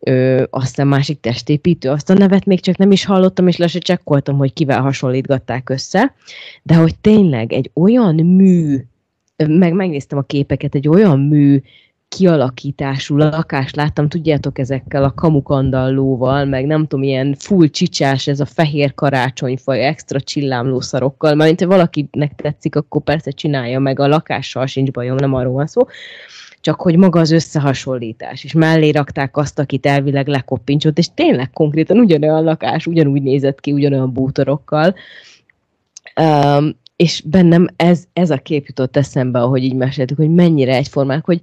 [0.05, 3.79] ö, aztán másik testépítő, azt a nevet még csak nem is hallottam, és le se
[3.79, 6.13] csekkoltam, hogy kivel hasonlítgatták össze,
[6.63, 8.79] de hogy tényleg egy olyan mű,
[9.47, 11.61] meg megnéztem a képeket, egy olyan mű
[12.07, 18.45] kialakítású lakást láttam, tudjátok, ezekkel a kamukandallóval, meg nem tudom, ilyen full csicsás, ez a
[18.45, 24.65] fehér karácsonyfaj, extra csillámló szarokkal, mert ha valakinek tetszik, akkor persze csinálja meg, a lakással
[24.65, 25.81] sincs bajom, nem arról van szó,
[26.65, 31.97] csak hogy maga az összehasonlítás, és mellé rakták azt, akit elvileg lekoppincsott, és tényleg konkrétan
[31.97, 34.95] ugyanolyan lakás, ugyanúgy nézett ki, ugyanolyan bútorokkal,
[36.21, 41.25] um, és bennem ez, ez a kép jutott eszembe, ahogy így meséltük, hogy mennyire egyformák,
[41.25, 41.41] hogy,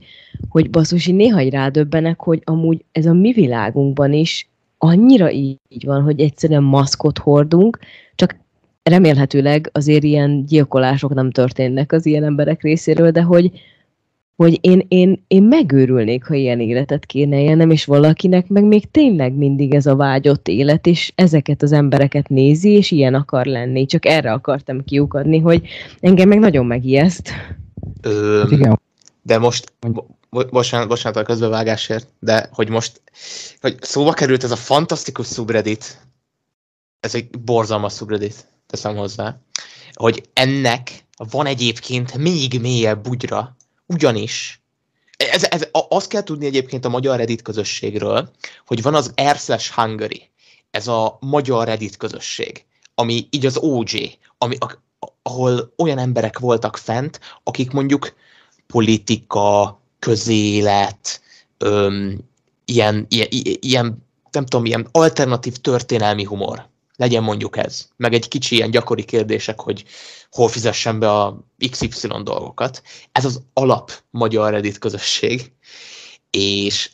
[0.48, 4.48] hogy basszus, én néha így rádöbbenek, hogy amúgy ez a mi világunkban is
[4.78, 7.78] annyira így van, hogy egyszerűen maszkot hordunk,
[8.14, 8.36] csak
[8.82, 13.50] remélhetőleg azért ilyen gyilkolások nem történnek az ilyen emberek részéről, de hogy,
[14.36, 19.32] hogy én, én, én megőrülnék, ha ilyen életet kéne élnem, és valakinek meg még tényleg
[19.32, 23.86] mindig ez a vágyott élet, és ezeket az embereket nézi, és ilyen akar lenni.
[23.86, 25.68] Csak erre akartam kiukadni, hogy
[26.00, 27.30] engem meg nagyon megijeszt.
[28.00, 28.80] Ö, Hát igen,
[29.22, 29.72] de most,
[30.30, 33.00] bo- bocsánat, bocsánat a közbevágásért, de hogy most,
[33.60, 36.00] hogy szóba került ez a fantasztikus subreddit,
[37.00, 39.38] ez egy borzalmas subreddit, teszem hozzá,
[39.92, 43.56] hogy ennek van egyébként még mélyebb bugyra,
[43.92, 44.62] ugyanis
[45.16, 48.30] ez, ez, a- azt kell tudni egyébként a magyar Reddit közösségről,
[48.66, 50.30] hogy van az slash Hungary,
[50.70, 52.64] ez a magyar Reddit közösség,
[52.94, 53.88] ami így az OG,
[54.38, 54.56] ami,
[55.22, 58.14] ahol olyan emberek voltak fent, akik mondjuk
[58.66, 61.20] politika, közélet,
[61.58, 62.18] öm,
[62.64, 63.28] ilyen, ilyen,
[63.60, 66.70] ilyen, nem tudom, ilyen alternatív történelmi humor.
[67.02, 67.88] Legyen mondjuk ez.
[67.96, 69.84] Meg egy kicsi ilyen gyakori kérdések, hogy
[70.30, 71.38] hol fizessen be a
[71.70, 72.82] XY dolgokat.
[73.12, 75.52] Ez az alap magyar Reddit közösség.
[76.30, 76.90] És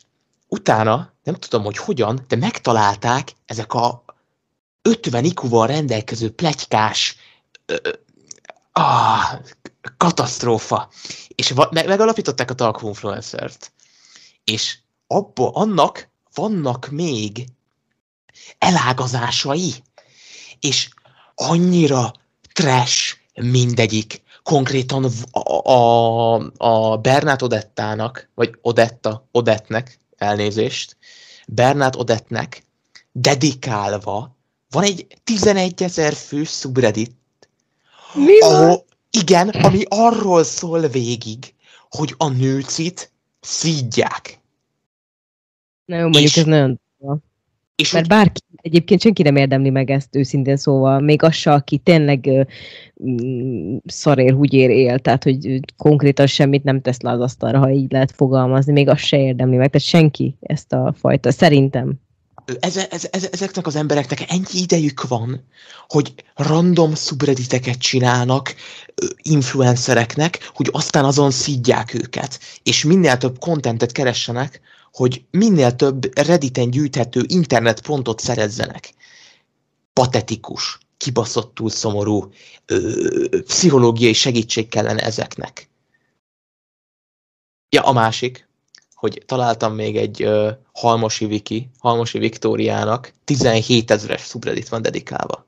[0.47, 4.03] utána, nem tudom, hogy hogyan, de megtalálták ezek a
[4.81, 7.15] 50 IQ-val rendelkező plegykás
[7.65, 7.75] ö,
[8.71, 9.39] ah,
[9.97, 10.89] katasztrófa.
[11.27, 13.71] És meg- megalapították a Talk Influencer-t.
[14.43, 17.45] És abból annak vannak még
[18.57, 19.73] elágazásai.
[20.59, 20.89] És
[21.35, 22.13] annyira
[22.53, 24.21] trash mindegyik.
[24.43, 30.97] Konkrétan a, a, a Bernát Odettának, vagy Odetta, Odettnek, elnézést,
[31.47, 32.63] Bernát Odettnek
[33.11, 34.37] dedikálva
[34.69, 37.15] van egy 11 ezer fő subreddit,
[38.13, 38.55] Mi van?
[38.55, 41.53] ahol, igen, ami arról szól végig,
[41.89, 44.39] hogy a nőcit szídják.
[45.85, 46.79] Na jó, mondjuk és- ez nagyon
[47.79, 51.51] És Mert úgy, bárki, egyébként senki nem érdemli meg ezt őszintén szóval, még az se,
[51.51, 52.47] aki tényleg
[53.03, 57.91] mm, szarér húgyér él, tehát hogy konkrétan semmit nem tesz le az asztalra, ha így
[57.91, 61.93] lehet fogalmazni, még az se érdemli meg, tehát senki ezt a fajta, szerintem.
[62.59, 65.43] eze, eze, eze, ezeknek az embereknek ennyi idejük van,
[65.87, 68.55] hogy random subredditeket csinálnak
[69.21, 74.61] influencereknek, hogy aztán azon szídják őket, és minél több kontentet keressenek,
[74.99, 78.93] hogy minél több Redditen gyűjthető internetpontot szerezzenek.
[79.93, 82.31] Patetikus, kibaszottul szomorú,
[82.65, 85.69] ö, pszichológiai segítség kellene ezeknek.
[87.69, 88.47] Ja, a másik,
[88.93, 95.45] hogy találtam még egy ö, Halmosi Viki, Halmosi Viktóriának 17 ezeres subreddit van dedikálva.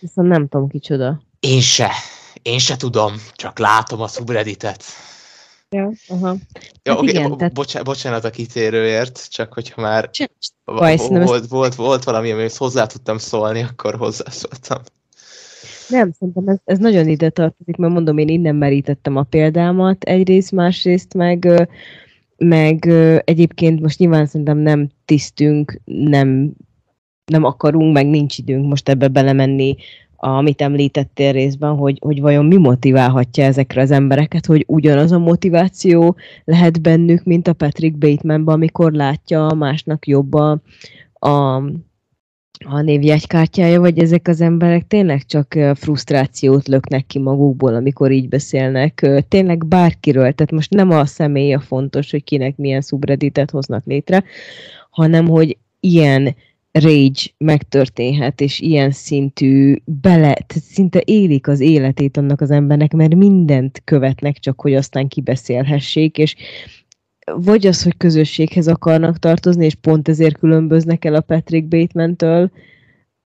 [0.00, 1.22] Viszont nem tudom kicsoda.
[1.40, 1.90] Én se,
[2.42, 4.84] én se tudom, csak látom a subredditet.
[5.70, 6.36] Ja, aha.
[6.82, 10.28] Ja, Hát oké, igen, tehát- bocsá- bocsánat a kitérőért, csak hogyha már Sem-
[10.64, 14.78] baj, volt, volt, volt valami, amihez hozzá tudtam szólni, akkor hozzászóltam.
[15.88, 20.52] Nem, szerintem ez, ez nagyon ide tartozik, mert mondom, én innen merítettem a példámat egyrészt,
[20.52, 21.68] másrészt meg,
[22.36, 22.86] meg
[23.24, 26.52] egyébként most nyilván szerintem nem tisztünk, nem,
[27.24, 29.76] nem akarunk, meg nincs időnk most ebbe belemenni,
[30.20, 36.16] amit említettél részben, hogy, hogy vajon mi motiválhatja ezekre az embereket, hogy ugyanaz a motiváció
[36.44, 40.60] lehet bennük, mint a Patrick Batemanban, amikor látja másnak jobb a,
[42.64, 49.24] a névjegykártyája, vagy ezek az emberek tényleg csak frusztrációt löknek ki magukból, amikor így beszélnek.
[49.28, 54.24] Tényleg bárkiről, tehát most nem a személy a fontos, hogy kinek milyen subredditet hoznak létre,
[54.90, 56.34] hanem hogy ilyen
[56.78, 63.80] rage megtörténhet, és ilyen szintű bele, szinte élik az életét annak az embernek, mert mindent
[63.84, 66.34] követnek csak, hogy aztán kibeszélhessék, és
[67.34, 72.50] vagy az, hogy közösséghez akarnak tartozni, és pont ezért különböznek el a Patrick Bateman-től,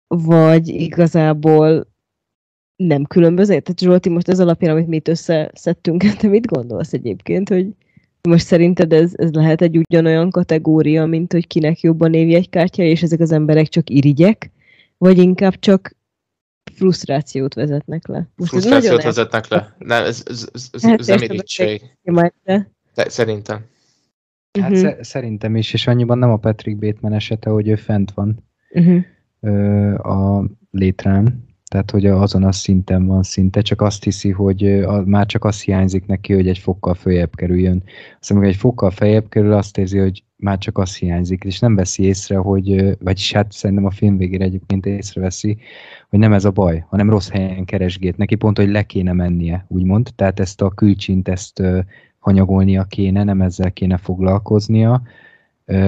[0.07, 1.87] vagy igazából
[2.75, 3.63] nem különböznek.
[3.63, 7.67] Tehát Zsolti, most ez alapján, amit mi itt összeszedtünk, te mit gondolsz egyébként, hogy
[8.29, 13.01] most szerinted ez, ez lehet egy ugyanolyan kategória, mint hogy kinek jobb a névjegykártya, és
[13.03, 14.51] ezek az emberek csak irigyek,
[14.97, 15.95] vagy inkább csak
[16.73, 18.17] frusztrációt vezetnek le?
[18.35, 19.75] Most ez Frusztrációt nagyon vezetnek le.
[19.77, 21.81] Nem, ez, ez, ez, ez, Hát ez nem értem, irítség.
[22.43, 22.69] de...
[23.09, 23.65] Szerintem.
[24.59, 24.79] Hát Mhm.
[24.79, 28.43] sze- szerintem is, és annyiban nem a Patrick Bateman esete, hogy ő fent van
[28.75, 29.03] Uh-huh.
[29.39, 31.43] ö, a létrán,
[31.73, 36.05] tehát hogy azon a szinten van szinte, csak azt hiszi, hogy már csak azt hiányzik
[36.05, 37.83] neki, hogy egy fokkal följebb kerüljön.
[38.19, 41.75] Aztán amikor egy fokkal feljebb kerül, azt érzi, hogy már csak az hiányzik, és nem
[41.75, 45.57] veszi észre, hogy, vagyis hát szerintem a film végére egyébként észreveszi,
[46.09, 48.17] hogy nem ez a baj, hanem rossz helyen keresgét.
[48.17, 50.09] Neki pont, hogy le kéne mennie, úgymond.
[50.15, 51.61] Tehát ezt a külcsint, ezt
[52.19, 55.01] hanyagolnia kéne, nem ezzel kéne foglalkoznia,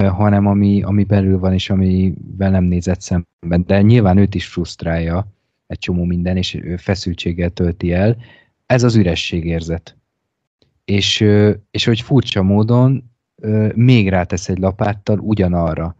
[0.09, 3.63] hanem ami, ami belül van, és amivel nem nézett szemben.
[3.65, 5.33] De nyilván őt is frusztrálja
[5.67, 8.17] egy csomó minden, és feszültséggel tölti el.
[8.65, 9.97] Ez az ürességérzet.
[10.85, 13.11] És, ö, és hogy furcsa módon
[13.75, 15.95] még rátesz egy lapáttal ugyanarra.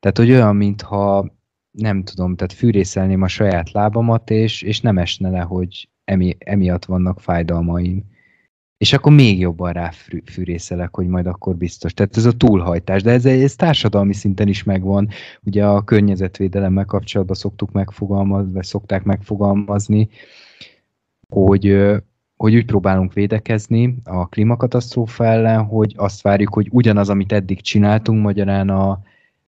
[0.00, 1.34] Tehát, hogy olyan, mintha
[1.70, 6.84] nem tudom, tehát fűrészelném a saját lábamat, és, és nem esne le, hogy emi, emiatt
[6.84, 8.04] vannak fájdalmaim.
[8.82, 11.94] És akkor még jobban ráfűrészelek, hogy majd akkor biztos.
[11.94, 15.08] Tehát ez a túlhajtás, de ez, ez társadalmi szinten is megvan.
[15.42, 20.08] Ugye a környezetvédelemmel kapcsolatban szoktuk megfogalmazni, vagy szokták megfogalmazni,
[21.28, 21.86] hogy,
[22.36, 28.22] hogy úgy próbálunk védekezni a klímakatasztrófa ellen, hogy azt várjuk, hogy ugyanaz, amit eddig csináltunk,
[28.22, 29.00] magyarán a,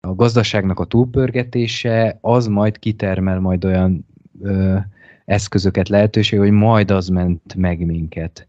[0.01, 4.07] a gazdaságnak a túlpörgetése, az majd kitermel majd olyan
[4.43, 4.77] ö,
[5.25, 8.49] eszközöket, lehetőség, hogy majd az ment meg minket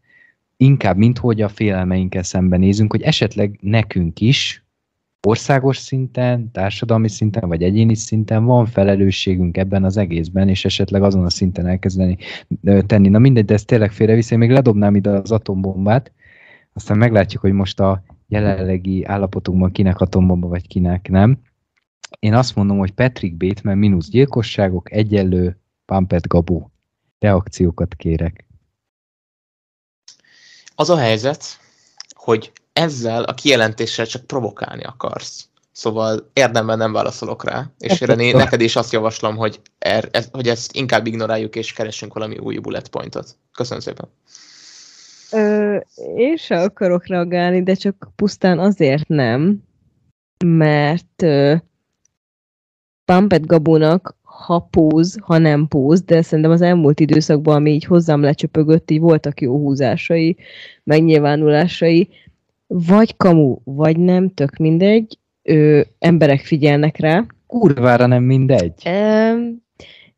[0.57, 4.65] inkább, mint hogy a félelmeinkkel szembenézünk, hogy esetleg nekünk is
[5.21, 11.25] országos szinten, társadalmi szinten, vagy egyéni szinten van felelősségünk ebben az egészben, és esetleg azon
[11.25, 12.17] a szinten elkezdeni
[12.85, 13.09] tenni.
[13.09, 16.11] Na mindegy, de ez tényleg félrevisz, én még ledobnám ide az atombombát,
[16.73, 21.37] aztán meglátjuk, hogy most a jelenlegi állapotunkban kinek atombomba, vagy kinek nem.
[22.19, 26.67] Én azt mondom, hogy Patrick Bateman mínusz gyilkosságok egyenlő Pampet Gabu.
[27.19, 28.44] Reakciókat kérek.
[30.75, 31.43] Az a helyzet,
[32.13, 35.47] hogy ezzel a kijelentéssel csak provokálni akarsz.
[35.71, 40.47] Szóval érdemben nem válaszolok rá, és René, neked is azt javaslom, hogy, er, ez, hogy
[40.47, 43.37] ezt inkább ignoráljuk, és keressünk valami új bullet pointot.
[43.53, 44.07] Köszönöm szépen.
[45.31, 45.77] Ö,
[46.15, 49.63] én sem akarok reagálni, de csak pusztán azért nem,
[50.45, 51.55] mert ö,
[53.05, 58.21] Pampet Gabónak ha póz, ha nem póz, de szerintem az elmúlt időszakban, ami így hozzám
[58.21, 60.35] lecsöpögött, így voltak jó húzásai,
[60.83, 62.09] megnyilvánulásai,
[62.67, 67.25] vagy kamu, vagy nem, tök mindegy, ö, emberek figyelnek rá.
[67.47, 68.73] Kurvára nem mindegy.
[68.85, 69.63] Um,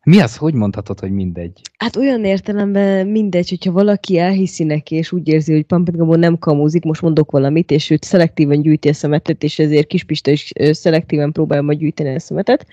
[0.03, 1.61] Mi az, hogy mondhatod, hogy mindegy?
[1.78, 6.38] Hát olyan értelemben mindegy, hogyha valaki elhiszi neki, és úgy érzi, hogy Pampet Gabó nem
[6.38, 11.32] kamuzik, most mondok valamit, és őt szelektíven gyűjti a szemetet, és ezért Kispista is szelektíven
[11.32, 12.65] próbálja majd gyűjteni a szemetet,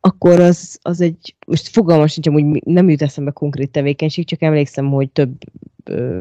[0.00, 4.90] akkor az, az egy, most fogalmam sincs, hogy nem jut eszembe konkrét tevékenység, csak emlékszem,
[4.90, 5.32] hogy több
[5.84, 6.20] ö,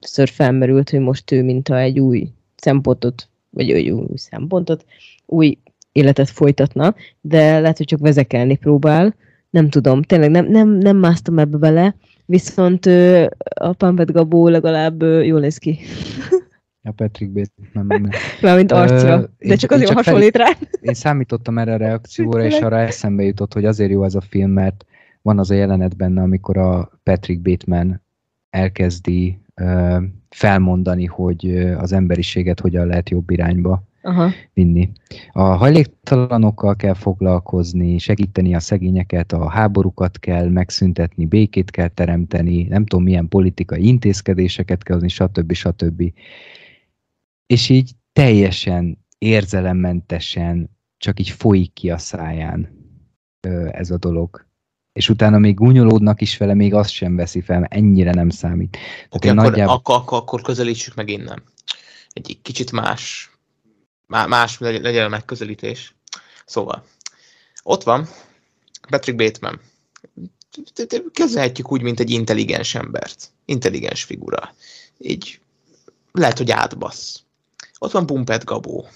[0.00, 4.84] ször felmerült, hogy most ő, mintha egy új szempontot, vagy egy új szempontot,
[5.26, 5.58] új
[5.92, 9.14] életet folytatna, de lehet, hogy csak vezekelni próbál,
[9.50, 11.94] nem tudom, tényleg nem, nem, nem másztam ebbe bele,
[12.24, 15.78] viszont ö, a Pampet Gabó legalább ö, jól néz ki.
[16.86, 18.10] A Patrick Bateman.
[18.40, 20.48] Mármint arcra, de csak azért hasonlít rá.
[20.80, 24.50] Én számítottam erre a reakcióra, és arra eszembe jutott, hogy azért jó ez a film,
[24.50, 24.84] mert
[25.22, 28.02] van az a jelenet benne, amikor a Patrick Bateman
[28.50, 34.30] elkezdi uh, felmondani, hogy az emberiséget hogyan lehet jobb irányba Aha.
[34.54, 34.90] vinni.
[35.32, 42.86] A hajléktalanokkal kell foglalkozni, segíteni a szegényeket, a háborúkat kell megszüntetni, békét kell teremteni, nem
[42.86, 45.52] tudom milyen politikai intézkedéseket kell hozni, stb.
[45.52, 46.12] stb.
[47.46, 52.74] És így teljesen érzelemmentesen csak így folyik ki a száján
[53.70, 54.46] ez a dolog.
[54.92, 58.76] És utána még gúnyolódnak is vele, még azt sem veszi fel, ennyire nem számít.
[58.76, 59.74] Oké, okay, akkor, nagyjából...
[59.74, 61.42] akkor, akkor, akkor közelítsük meg innen.
[62.12, 63.30] Egy kicsit más,
[64.06, 65.94] más legyen a megközelítés.
[66.46, 66.84] Szóval,
[67.62, 68.08] ott van
[68.88, 69.60] Patrick Bateman.
[71.12, 73.30] Kezelhetjük úgy, mint egy intelligens embert.
[73.44, 74.54] Intelligens figura.
[74.98, 75.40] Így
[76.12, 77.25] lehet, hogy átbasz.
[77.78, 78.88] Ott van Pumpet Gabó.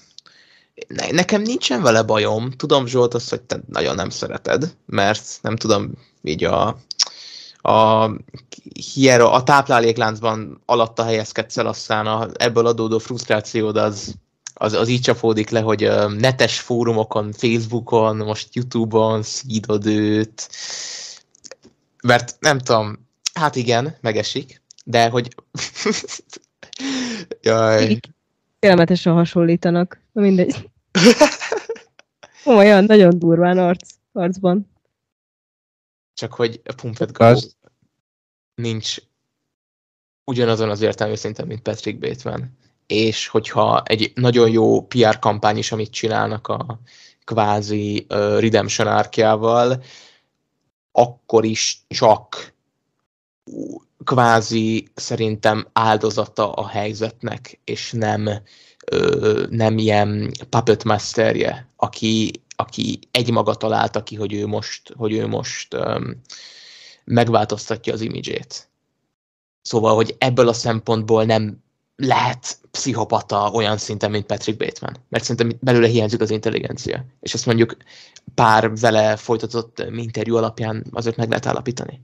[0.89, 2.51] Ne, nekem nincsen vele bajom.
[2.51, 6.79] Tudom, Zsolt, azt, hogy te nagyon nem szereted, mert nem tudom, így a,
[7.61, 8.11] a,
[8.93, 14.15] hiero, a táplálékláncban alatta helyezkedsz el, aztán a, ebből adódó frusztrációd az,
[14.55, 20.49] az, az így csapódik le, hogy netes fórumokon, Facebookon, most Youtube-on szídod őt,
[22.03, 25.35] mert nem tudom, hát igen, megesik, de hogy
[27.43, 27.99] Jaj.
[28.61, 30.01] Félelmetesen hasonlítanak.
[30.13, 30.71] Na mindegy.
[32.45, 34.71] Olyan, nagyon durván arc, arcban.
[36.15, 37.35] Csak hogy a Pumpet Go
[38.55, 38.97] nincs
[40.25, 42.59] ugyanazon az értelmű szinten, mint Patrick Bateman.
[42.87, 46.81] És hogyha egy nagyon jó PR kampány is, amit csinálnak a
[47.25, 49.83] kvázi uh, Redemption árkjával,
[50.93, 52.55] akkor is csak
[54.05, 58.29] kvázi szerintem áldozata a helyzetnek, és nem,
[58.87, 65.27] ö, nem ilyen puppet masterje, aki, aki egymaga találta ki, hogy ő most, hogy ő
[65.27, 66.11] most ö,
[67.05, 68.69] megváltoztatja az imidzsét.
[69.63, 71.63] Szóval, hogy ebből a szempontból nem
[71.97, 74.97] lehet pszichopata olyan szinten, mint Patrick Bateman.
[75.09, 77.05] Mert szerintem belőle hiányzik az intelligencia.
[77.21, 77.77] És ezt mondjuk
[78.35, 82.01] pár vele folytatott interjú alapján azért meg lehet állapítani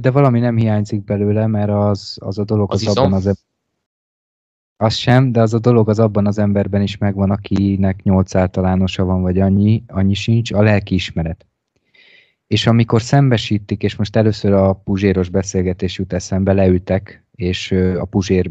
[0.00, 3.26] de valami nem hiányzik belőle, mert az, az a dolog az, az abban az
[4.76, 9.04] az sem, de az a dolog az abban az emberben is megvan, akinek nyolc általánosa
[9.04, 11.46] van, vagy annyi, annyi sincs, a lelki ismeret.
[12.46, 18.48] És amikor szembesítik, és most először a Puzséros beszélgetés jut eszembe, leültek, és a Puzsér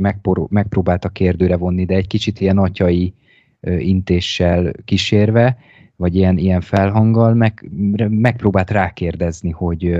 [0.49, 3.13] megpróbálta kérdőre vonni, de egy kicsit ilyen atyai
[3.61, 5.57] intéssel kísérve,
[5.95, 7.69] vagy ilyen, ilyen felhanggal meg,
[8.09, 9.97] megpróbált rákérdezni, hogy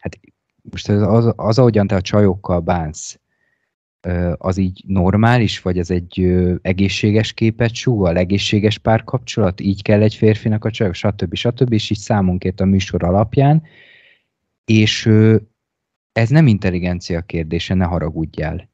[0.00, 0.18] hát
[0.62, 3.20] most az, az, az ahogyan te a csajokkal bánsz,
[4.36, 6.20] az így normális, vagy ez egy
[6.62, 11.34] egészséges képet súgol, egészséges párkapcsolat, így kell egy férfinak a csajok, stb.
[11.34, 11.72] stb.
[11.72, 13.62] és így számon kért a műsor alapján,
[14.64, 15.10] és
[16.12, 18.70] ez nem intelligencia kérdése, ne haragudjál.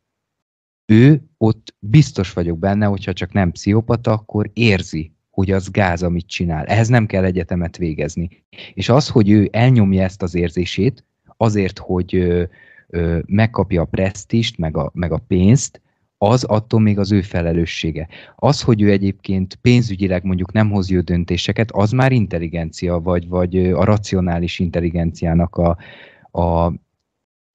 [0.87, 6.27] Ő ott biztos vagyok benne, hogyha csak nem pszichopata, akkor érzi, hogy az gáz, amit
[6.27, 6.64] csinál.
[6.64, 8.45] Ehhez nem kell egyetemet végezni.
[8.75, 11.05] És az, hogy ő elnyomja ezt az érzését,
[11.37, 12.43] azért, hogy ö,
[12.89, 15.82] ö, megkapja a presztist, meg a, meg a pénzt,
[16.18, 18.09] az attól még az ő felelőssége.
[18.37, 23.57] Az, hogy ő egyébként pénzügyileg mondjuk nem hoz jó döntéseket, az már intelligencia, vagy, vagy
[23.57, 25.76] a racionális intelligenciának a,
[26.41, 26.72] a,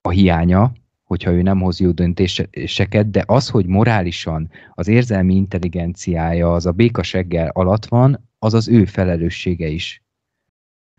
[0.02, 0.72] a hiánya,
[1.04, 6.72] hogyha ő nem hoz jó döntéseket, de az, hogy morálisan az érzelmi intelligenciája az a
[6.72, 10.04] békaseggel alatt van, az az ő felelőssége is.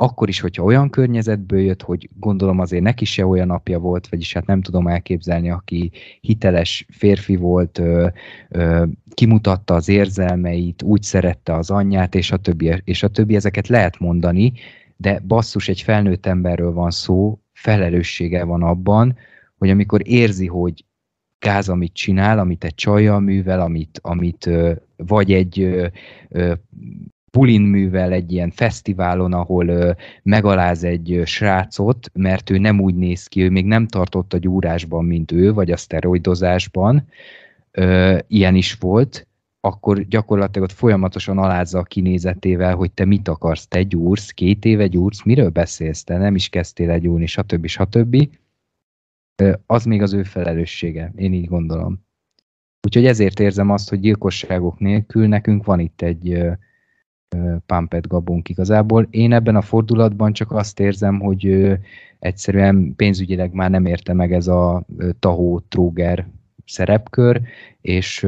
[0.02, 4.32] Akkor is, hogyha olyan környezetből jött, hogy gondolom azért neki se olyan apja volt, vagyis
[4.32, 5.90] hát nem tudom elképzelni, aki
[6.20, 8.08] hiteles férfi volt, ö,
[8.48, 8.84] ö,
[9.14, 13.98] kimutatta az érzelmeit, úgy szerette az anyját, és a többi, és a többi, ezeket lehet
[13.98, 14.52] mondani,
[14.96, 19.16] de basszus, egy felnőtt emberről van szó, felelőssége van abban,
[19.58, 20.84] hogy amikor érzi, hogy
[21.38, 24.50] gáz, amit csinál, amit egy csajjal művel, amit, amit
[24.96, 25.90] vagy egy
[27.30, 29.90] pulin művel egy ilyen fesztiválon, ahol ö,
[30.22, 34.38] megaláz egy ö, srácot, mert ő nem úgy néz ki, ő még nem tartott a
[34.38, 37.08] gyúrásban, mint ő, vagy a szteroidozásban,
[37.70, 39.28] ö, ilyen is volt,
[39.60, 44.86] akkor gyakorlatilag ott folyamatosan alázza a kinézetével, hogy te mit akarsz, te gyúrsz, két éve
[44.86, 47.66] gyúrsz, miről beszélsz, te nem is kezdtél egy gyúrni, stb.
[47.66, 48.28] stb.
[49.66, 52.08] Az még az ő felelőssége, én így gondolom.
[52.86, 56.48] Úgyhogy ezért érzem azt, hogy gyilkosságok nélkül nekünk van itt egy
[57.66, 59.06] Pampet Gabunk igazából.
[59.10, 61.72] Én ebben a fordulatban csak azt érzem, hogy
[62.18, 64.84] egyszerűen pénzügyileg már nem érte meg ez a
[65.18, 66.28] tahó tróger
[66.64, 67.40] szerepkör,
[67.80, 68.26] és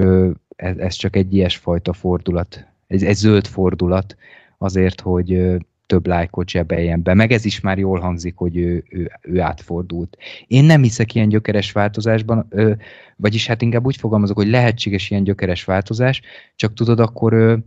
[0.57, 4.17] ez, ez csak egy ilyesfajta fordulat, ez egy zöld fordulat
[4.59, 7.15] azért, hogy több lájkot zsebeljen be.
[7.15, 10.17] Meg ez is már jól hangzik, hogy ő, ő, ő átfordult.
[10.47, 12.73] Én nem hiszek ilyen gyökeres változásban, ö,
[13.17, 16.21] vagyis hát inkább úgy fogalmazok, hogy lehetséges ilyen gyökeres változás,
[16.57, 17.63] csak tudod, akkor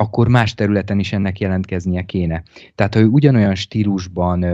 [0.00, 2.42] akkor más területen is ennek jelentkeznie kéne.
[2.74, 4.46] Tehát, ha ő ugyanolyan stílusban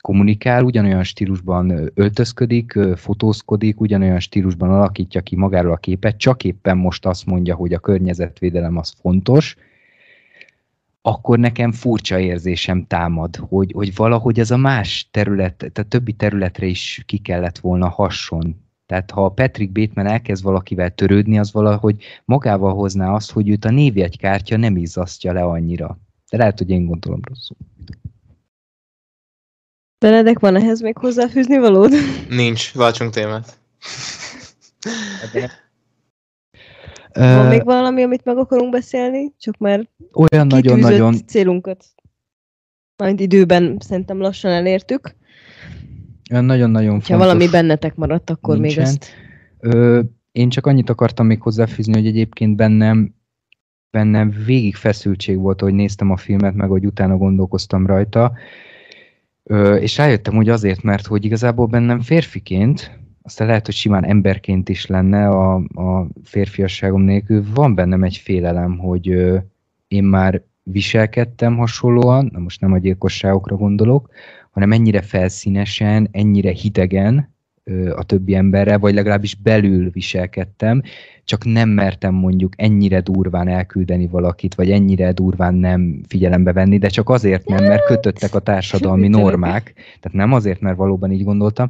[0.00, 7.06] kommunikál, ugyanolyan stílusban öltözködik, fotózkodik, ugyanolyan stílusban alakítja ki magáról a képet, csak éppen most
[7.06, 9.56] azt mondja, hogy a környezetvédelem az fontos,
[11.02, 16.66] akkor nekem furcsa érzésem támad, hogy, hogy valahogy ez a más terület, tehát többi területre
[16.66, 18.61] is ki kellett volna hasson.
[18.92, 23.70] Tehát ha Patrick Bateman elkezd valakivel törődni, az valahogy magával hozná azt, hogy őt a
[23.70, 25.98] névjegykártya nem izzasztja le annyira.
[26.30, 27.56] De lehet, hogy én gondolom rosszul.
[29.98, 31.92] Benedek, van ehhez még hozzáfűzni valód?
[32.28, 33.58] Nincs, váltsunk témát.
[37.12, 39.32] Van még valami, amit meg akarunk beszélni?
[39.38, 41.84] Csak már olyan nagyon-nagyon célunkat
[42.96, 45.14] majd időben szerintem lassan elértük.
[46.32, 48.82] Olyan nagyon-nagyon Ha valami bennetek maradt, akkor nincsen.
[48.82, 49.10] még ezt...
[49.60, 50.00] Ö,
[50.32, 53.14] én csak annyit akartam még hozzáfűzni, hogy egyébként bennem
[53.90, 58.32] bennem végig feszültség volt, hogy néztem a filmet, meg hogy utána gondolkoztam rajta,
[59.44, 64.68] Ö, és rájöttem, hogy azért, mert hogy igazából bennem férfiként, aztán lehet, hogy simán emberként
[64.68, 69.38] is lenne a, a férfiasságom nélkül, van bennem egy félelem, hogy ö,
[69.88, 74.10] én már viselkedtem hasonlóan, na most nem a gyilkosságokra gondolok,
[74.52, 77.30] hanem ennyire felszínesen, ennyire hidegen
[77.94, 80.82] a többi emberrel, vagy legalábbis belül viselkedtem,
[81.24, 86.88] csak nem mertem mondjuk ennyire durván elküldeni valakit, vagy ennyire durván nem figyelembe venni, de
[86.88, 91.68] csak azért nem, mert kötöttek a társadalmi normák, tehát nem azért, mert valóban így gondoltam,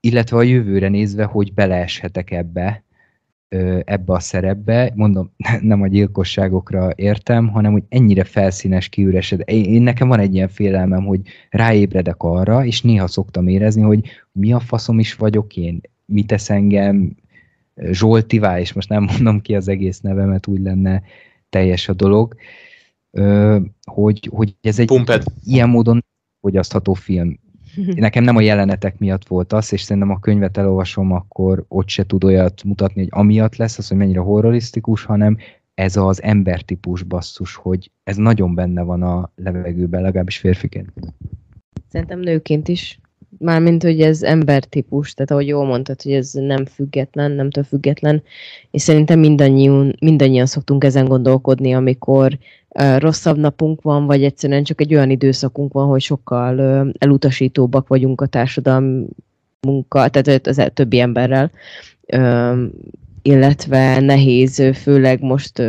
[0.00, 2.84] illetve a jövőre nézve, hogy beleeshetek ebbe,
[3.84, 5.30] ebbe a szerepbe, mondom,
[5.60, 9.42] nem a gyilkosságokra értem, hanem hogy ennyire felszínes, kiüresed.
[9.44, 14.00] Én nekem van egy ilyen félelmem, hogy ráébredek arra, és néha szoktam érezni, hogy
[14.32, 17.16] mi a faszom is vagyok én, mit tesz engem,
[17.90, 21.02] Zsoltivá, és most nem mondom ki az egész nevemet, úgy lenne
[21.48, 22.34] teljes a dolog,
[23.84, 25.22] hogy, hogy ez egy Pumped.
[25.44, 26.04] ilyen módon
[26.40, 27.38] fogyasztható film.
[27.94, 32.04] Nekem nem a jelenetek miatt volt az, és szerintem a könyvet elolvasom, akkor ott se
[32.04, 35.36] tud olyat mutatni, hogy amiatt lesz az, hogy mennyire horrorisztikus, hanem
[35.74, 40.92] ez az embertípus basszus, hogy ez nagyon benne van a levegőben, legalábbis férfiként.
[41.88, 43.00] Szerintem nőként is
[43.38, 48.22] Mármint, hogy ez embertípus, tehát ahogy jól mondtad, hogy ez nem független, nem több független,
[48.70, 52.38] és szerintem mindannyian, mindannyian szoktunk ezen gondolkodni, amikor
[52.98, 56.60] rosszabb napunk van, vagy egyszerűen csak egy olyan időszakunk van, hogy sokkal
[56.98, 61.50] elutasítóbbak vagyunk a társadalmunkkal, tehát az többi emberrel,
[63.22, 65.62] illetve nehéz, főleg most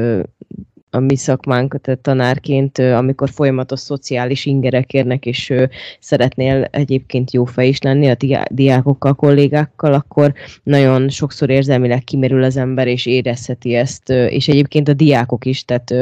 [0.95, 5.53] a mi szakmánk, tehát tanárként, amikor folyamatos szociális ingerek érnek, és
[5.99, 12.57] szeretnél egyébként jó fej is lenni a diákokkal, kollégákkal, akkor nagyon sokszor érzelmileg kimerül az
[12.57, 15.93] ember, és érezheti ezt, és egyébként a diákok is, tehát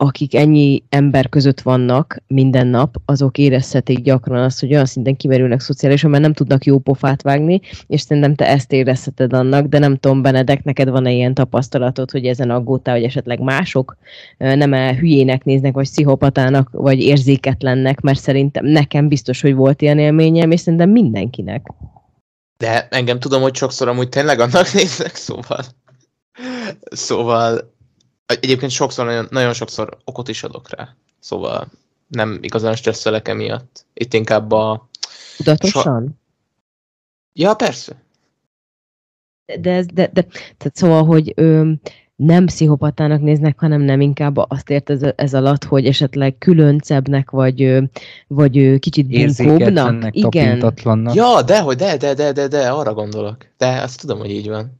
[0.00, 5.60] akik ennyi ember között vannak minden nap, azok érezhetik gyakran azt, hogy olyan szinten kimerülnek
[5.60, 9.96] szociálisan, mert nem tudnak jó pofát vágni, és szerintem te ezt érezheted annak, de nem
[9.96, 13.96] tudom, Benedek, neked van-e ilyen tapasztalatod, hogy ezen aggódtál, hogy esetleg mások
[14.36, 19.98] nem -e hülyének néznek, vagy pszichopatának, vagy érzéketlennek, mert szerintem nekem biztos, hogy volt ilyen
[19.98, 21.66] élményem, és szerintem mindenkinek.
[22.56, 25.64] De engem tudom, hogy sokszor amúgy tényleg annak néznek, szóval...
[26.90, 27.76] Szóval
[28.36, 30.94] Egyébként sokszor, nagyon, nagyon sokszor okot is adok rá.
[31.20, 31.68] Szóval
[32.08, 33.84] nem igazán stresszelek emiatt.
[33.94, 34.88] Itt inkább a...
[35.36, 36.04] Tudatosan?
[36.06, 36.12] So...
[37.32, 38.02] Ja, persze.
[39.60, 40.22] De, ez, de, de
[40.56, 41.70] tehát szóval, hogy ö,
[42.16, 47.78] nem pszichopatának néznek, hanem nem inkább azt ért ez, ez alatt, hogy esetleg különcebbnek, vagy,
[48.26, 50.16] vagy kicsit bunkóbbnak.
[50.16, 50.74] Igen.
[51.14, 53.36] Ja, de, hogy de, de, de, de, de, arra gondolok.
[53.56, 54.77] De azt tudom, hogy így van.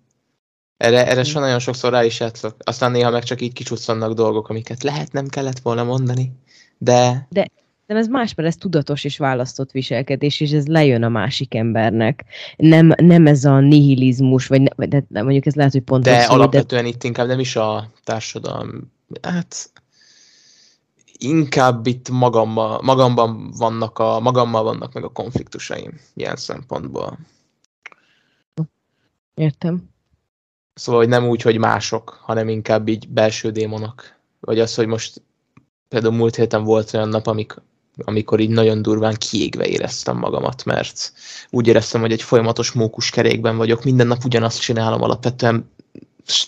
[0.78, 2.56] Erre, erre so nagyon sokszor rá is játszok.
[2.58, 6.32] Aztán néha meg csak így kicsusszannak dolgok, amiket lehet nem kellett volna mondani.
[6.78, 7.26] De...
[7.30, 7.50] De
[7.86, 12.24] nem ez más, mert ez tudatos és választott viselkedés, és ez lejön a másik embernek.
[12.56, 16.20] Nem, nem ez a nihilizmus, vagy, ne, de, de mondjuk ez lehet, hogy pont De
[16.20, 16.88] szó, alapvetően de...
[16.88, 18.92] itt inkább nem is a társadalom,
[19.22, 19.70] hát
[21.18, 27.18] inkább itt magamban, magamban vannak a, magammal vannak meg a konfliktusaim ilyen szempontból.
[29.34, 29.88] Értem.
[30.78, 34.02] Szóval, hogy nem úgy, hogy mások, hanem inkább így belső démonok.
[34.40, 35.22] Vagy az, hogy most
[35.88, 37.54] például múlt héten volt olyan nap, amik,
[37.96, 41.12] amikor így nagyon durván kiégve éreztem magamat, mert
[41.50, 45.70] úgy éreztem, hogy egy folyamatos mókus kerékben vagyok, minden nap ugyanazt csinálom alapvetően,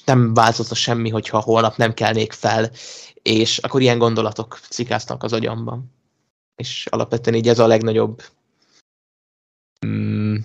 [0.04, 2.70] nem változna semmi, hogyha holnap nem kelnék fel,
[3.22, 5.92] és akkor ilyen gondolatok cikáztak az agyamban.
[6.56, 8.22] És alapvetően így ez a legnagyobb
[9.86, 10.36] mm,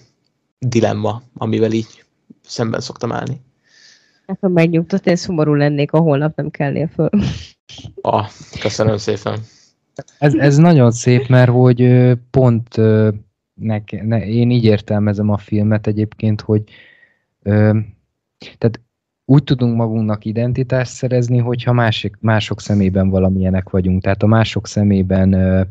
[0.59, 2.03] dilemma, amivel így
[2.45, 3.41] szemben szoktam állni.
[4.25, 7.09] Nekem megnyugtat, én szomorú lennék, a holnap nem kellnél föl.
[8.01, 8.25] Ah,
[8.59, 9.39] köszönöm szépen.
[10.19, 12.77] Ez, ez nagyon szép, mert hogy pont
[13.53, 16.63] ne, ne, én így értelmezem a filmet egyébként, hogy
[17.43, 17.79] ö,
[18.57, 18.81] tehát
[19.25, 24.01] úgy tudunk magunknak identitást szerezni, hogyha másik, mások szemében valamilyenek vagyunk.
[24.01, 25.61] Tehát a mások szemében ö,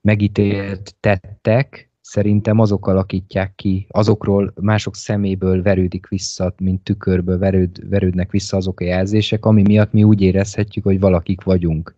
[0.00, 8.30] megítélt tettek szerintem azok alakítják ki, azokról mások szeméből verődik vissza, mint tükörből verőd, verődnek
[8.30, 11.94] vissza azok a jelzések, ami miatt mi úgy érezhetjük, hogy valakik vagyunk.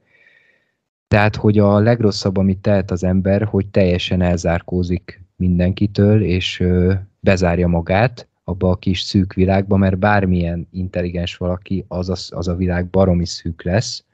[1.08, 7.68] Tehát, hogy a legrosszabb, amit tehet az ember, hogy teljesen elzárkózik mindenkitől, és ö, bezárja
[7.68, 12.86] magát abba a kis szűk világba, mert bármilyen intelligens valaki, az a, az a világ
[12.90, 14.04] baromi szűk lesz,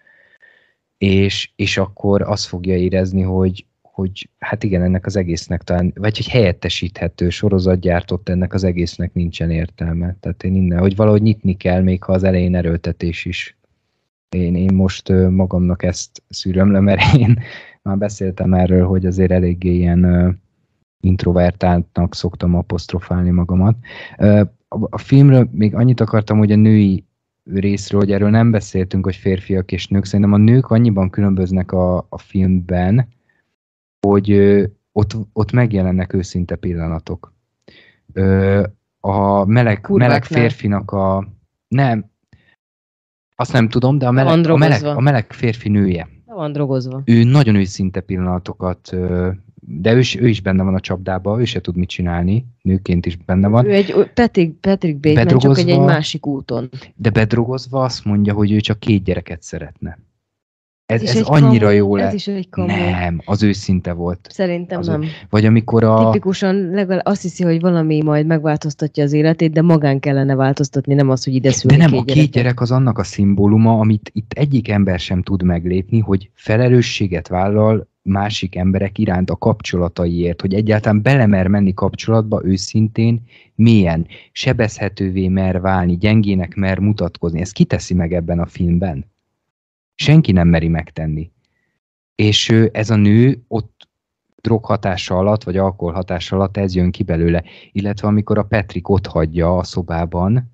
[0.99, 6.17] és, és akkor azt fogja érezni, hogy, hogy hát igen, ennek az egésznek talán, vagy
[6.17, 10.17] hogy helyettesíthető sorozat gyártott, ennek az egésznek nincsen értelme.
[10.21, 13.57] Tehát én innen, hogy valahogy nyitni kell, még ha az elején erőltetés is.
[14.29, 17.39] Én, én most magamnak ezt szűröm le, mert én
[17.83, 20.41] már beszéltem erről, hogy azért eléggé ilyen
[21.01, 23.77] introvertáltnak szoktam apostrofálni magamat.
[24.69, 27.05] A filmről még annyit akartam, hogy a női
[27.45, 30.05] részről, hogy erről nem beszéltünk, hogy férfiak és nők.
[30.05, 33.09] Szerintem a nők annyiban különböznek a, a filmben,
[34.07, 34.33] hogy
[34.93, 37.35] ott, ott megjelennek őszinte pillanatok.
[39.01, 41.29] A meleg, meleg férfinak a...
[41.69, 42.11] Nem,
[43.43, 46.09] azt nem tudom, de a meleg, a meleg, a meleg férfi nője.
[46.27, 47.03] van drogozva.
[47.05, 48.97] Ő nagyon őszinte pillanatokat,
[49.61, 53.07] de ő is, ő is benne van a csapdába, ő se tud mit csinálni, nőként
[53.07, 53.67] is benne van.
[53.67, 56.69] Ő egy Patrick, Patrick Bateman, csak egy, egy másik úton.
[56.95, 59.99] De bedrogozva azt mondja, hogy ő csak két gyereket szeretne.
[60.87, 62.07] Ez, ez, ez annyira kamu, jó lett.
[62.07, 62.67] Ez is egy kamu.
[62.67, 64.29] Nem, az őszinte volt.
[64.31, 65.05] Szerintem az nem.
[65.31, 66.05] Vagy amikor a...
[66.05, 71.11] Tipikusan legalább azt hiszi, hogy valami majd megváltoztatja az életét, de magán kellene változtatni, nem
[71.11, 74.11] az, hogy ide szülni De nem, két a két gyerek az annak a szimbóluma, amit
[74.15, 80.55] itt egyik ember sem tud meglépni, hogy felelősséget vállal másik emberek iránt a kapcsolataiért, hogy
[80.55, 83.23] egyáltalán belemer menni kapcsolatba őszintén,
[83.55, 87.41] mélyen, sebezhetővé mer válni, gyengének mer mutatkozni.
[87.41, 89.12] Ez kiteszi meg ebben a filmben?
[89.95, 91.31] Senki nem meri megtenni.
[92.15, 93.89] És ez a nő ott
[94.41, 97.45] drog hatása alatt, vagy alkohol hatása alatt ez jön ki belőle.
[97.73, 100.51] Illetve amikor a Petrik ott hagyja a szobában,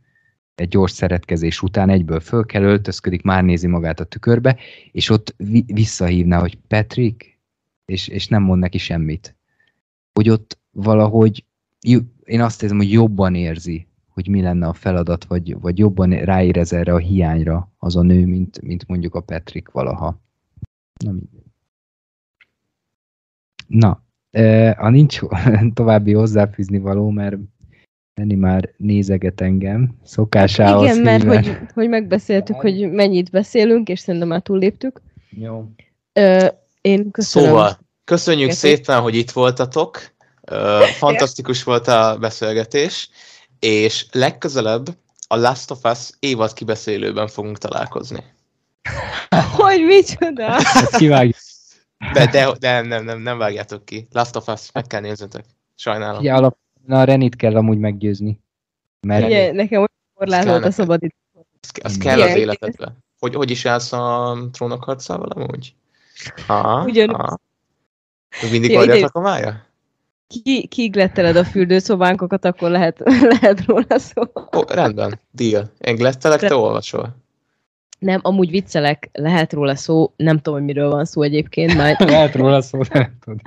[0.55, 4.57] egy gyors szeretkezés után egyből föl kell öltözködik, már nézi magát a tükörbe,
[4.93, 7.39] és ott vi- visszahívná, hogy Petrik,
[7.85, 9.37] és, és nem mond neki semmit.
[10.13, 11.45] Hogy ott valahogy,
[12.25, 13.88] én azt érzem, hogy jobban érzi
[14.19, 18.27] hogy mi lenne a feladat, vagy, vagy jobban ráérez erre a hiányra az a nő,
[18.27, 20.21] mint, mint mondjuk a Patrick valaha.
[21.05, 21.13] Na,
[23.67, 24.03] Na
[24.77, 25.21] ha nincs
[25.75, 27.37] további hozzáfűzni való, mert
[28.15, 31.45] Lenni már nézeget engem, szokásához Igen, mert híven.
[31.45, 35.01] hogy, hogy megbeszéltük, hogy mennyit beszélünk, és szerintem már túlléptük.
[35.31, 35.71] Jó.
[36.13, 36.47] Ö,
[36.81, 37.49] én köszönöm.
[37.49, 38.79] Szóval, köszönjük Köszönjük.
[38.79, 40.01] szépen, hogy itt voltatok.
[40.41, 43.11] Ö, Fantasztikus volt a beszélgetés,
[43.61, 44.87] és legközelebb
[45.29, 48.25] a Last of Us évad kibeszélőben fogunk találkozni.
[49.57, 50.57] Hogy micsoda?
[50.57, 51.37] Ezt kivágjuk.
[52.13, 54.09] De, de, de nem, nem, nem vágjátok ki.
[54.13, 55.45] Last of Us, meg kell néznetek.
[55.75, 56.19] Sajnálom.
[56.21, 56.57] Ugye alap,
[56.87, 58.41] na a Renit kell amúgy meggyőzni.
[59.07, 60.73] Mert Ugye, nekem olyan korlátolt a neked.
[60.73, 61.15] szabad idő.
[61.61, 62.93] Az, az kell az életedbe.
[63.19, 65.75] Hogy, hogy is állsz a trónok harcával amúgy?
[66.47, 67.19] Ha, Ugyanúgy.
[68.51, 69.67] mindig Ja, ide- a kamája?
[70.29, 73.03] Ki, kiigletteled a fürdőszobánkokat, akkor lehet,
[73.41, 74.23] lehet róla szó.
[74.57, 75.71] Ó, rendben, deal.
[75.79, 77.17] Én glettelek, te olvasol.
[77.99, 82.35] Nem, amúgy viccelek, lehet róla szó, nem tudom, hogy miről van szó egyébként, majd, lehet
[82.35, 83.39] róla szó, nem tudom.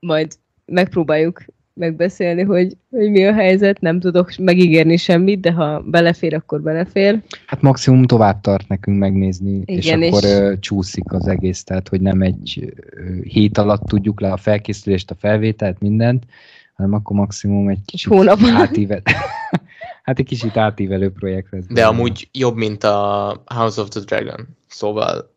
[0.00, 0.32] majd
[0.64, 1.44] megpróbáljuk
[1.78, 7.22] megbeszélni, hogy, hogy mi a helyzet, nem tudok megígérni semmit, de ha belefér, akkor belefér.
[7.46, 11.88] Hát maximum tovább tart nekünk megnézni, és Igen, akkor és- ö, csúszik az egész, tehát
[11.88, 16.24] hogy nem egy ö, hét alatt tudjuk le a felkészülést, a felvételt, mindent,
[16.74, 18.38] hanem akkor maximum egy kicsit hónap.
[18.54, 19.02] átível...
[20.02, 21.64] hát egy kicsit átívelő projekt lesz.
[21.68, 24.48] De amúgy jobb, mint a House of the Dragon.
[24.66, 25.30] Szóval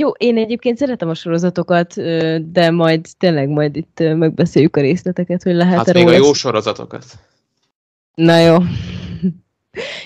[0.00, 1.94] Jó, én egyébként szeretem a sorozatokat,
[2.50, 7.04] de majd tényleg majd itt megbeszéljük a részleteket, hogy lehet hát még a jó sorozatokat.
[8.14, 8.56] Na jó.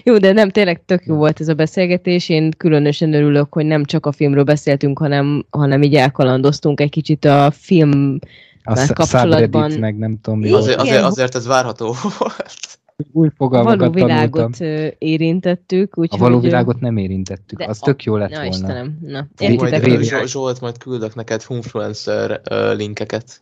[0.05, 2.29] Jó, de nem, tényleg tök jó volt ez a beszélgetés.
[2.29, 7.25] Én különösen örülök, hogy nem csak a filmről beszéltünk, hanem, hanem így elkalandoztunk egy kicsit
[7.25, 8.19] a film
[8.65, 10.53] a kapcsolatban- meg nem tudom mi.
[10.53, 12.81] Azért, azért, azért ez várható volt.
[13.13, 14.17] Új fogalmakat való tanultam.
[14.17, 15.95] világot ö, érintettük.
[15.95, 18.51] A Úgyhogy, való ö, világot nem érintettük, de az a- tök jó lett Na volna.
[18.51, 19.27] Istenem, na.
[19.39, 19.85] Majd Értitek?
[19.85, 23.41] Védi- Zsolt, Zsolt, majd küldök neked influencer uh, linkeket.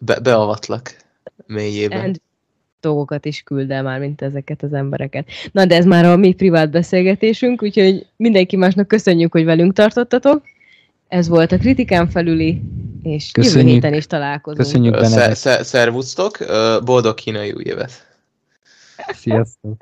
[0.00, 0.96] Be, beavatlak
[1.46, 1.96] mélyébe.
[1.96, 2.20] And
[2.80, 5.28] dolgokat is küld el már, mint ezeket az embereket.
[5.52, 10.42] Na, de ez már a mi privát beszélgetésünk, úgyhogy mindenki másnak köszönjük, hogy velünk tartottatok.
[11.08, 12.62] Ez volt a kritikán felüli,
[13.02, 13.72] és jövő Köszönjük.
[13.74, 14.62] héten is találkozunk.
[14.66, 15.04] Köszönjük
[15.34, 16.38] sze- Szervusztok,
[16.84, 18.04] boldog kínai új évet!
[19.14, 19.76] Fiesta.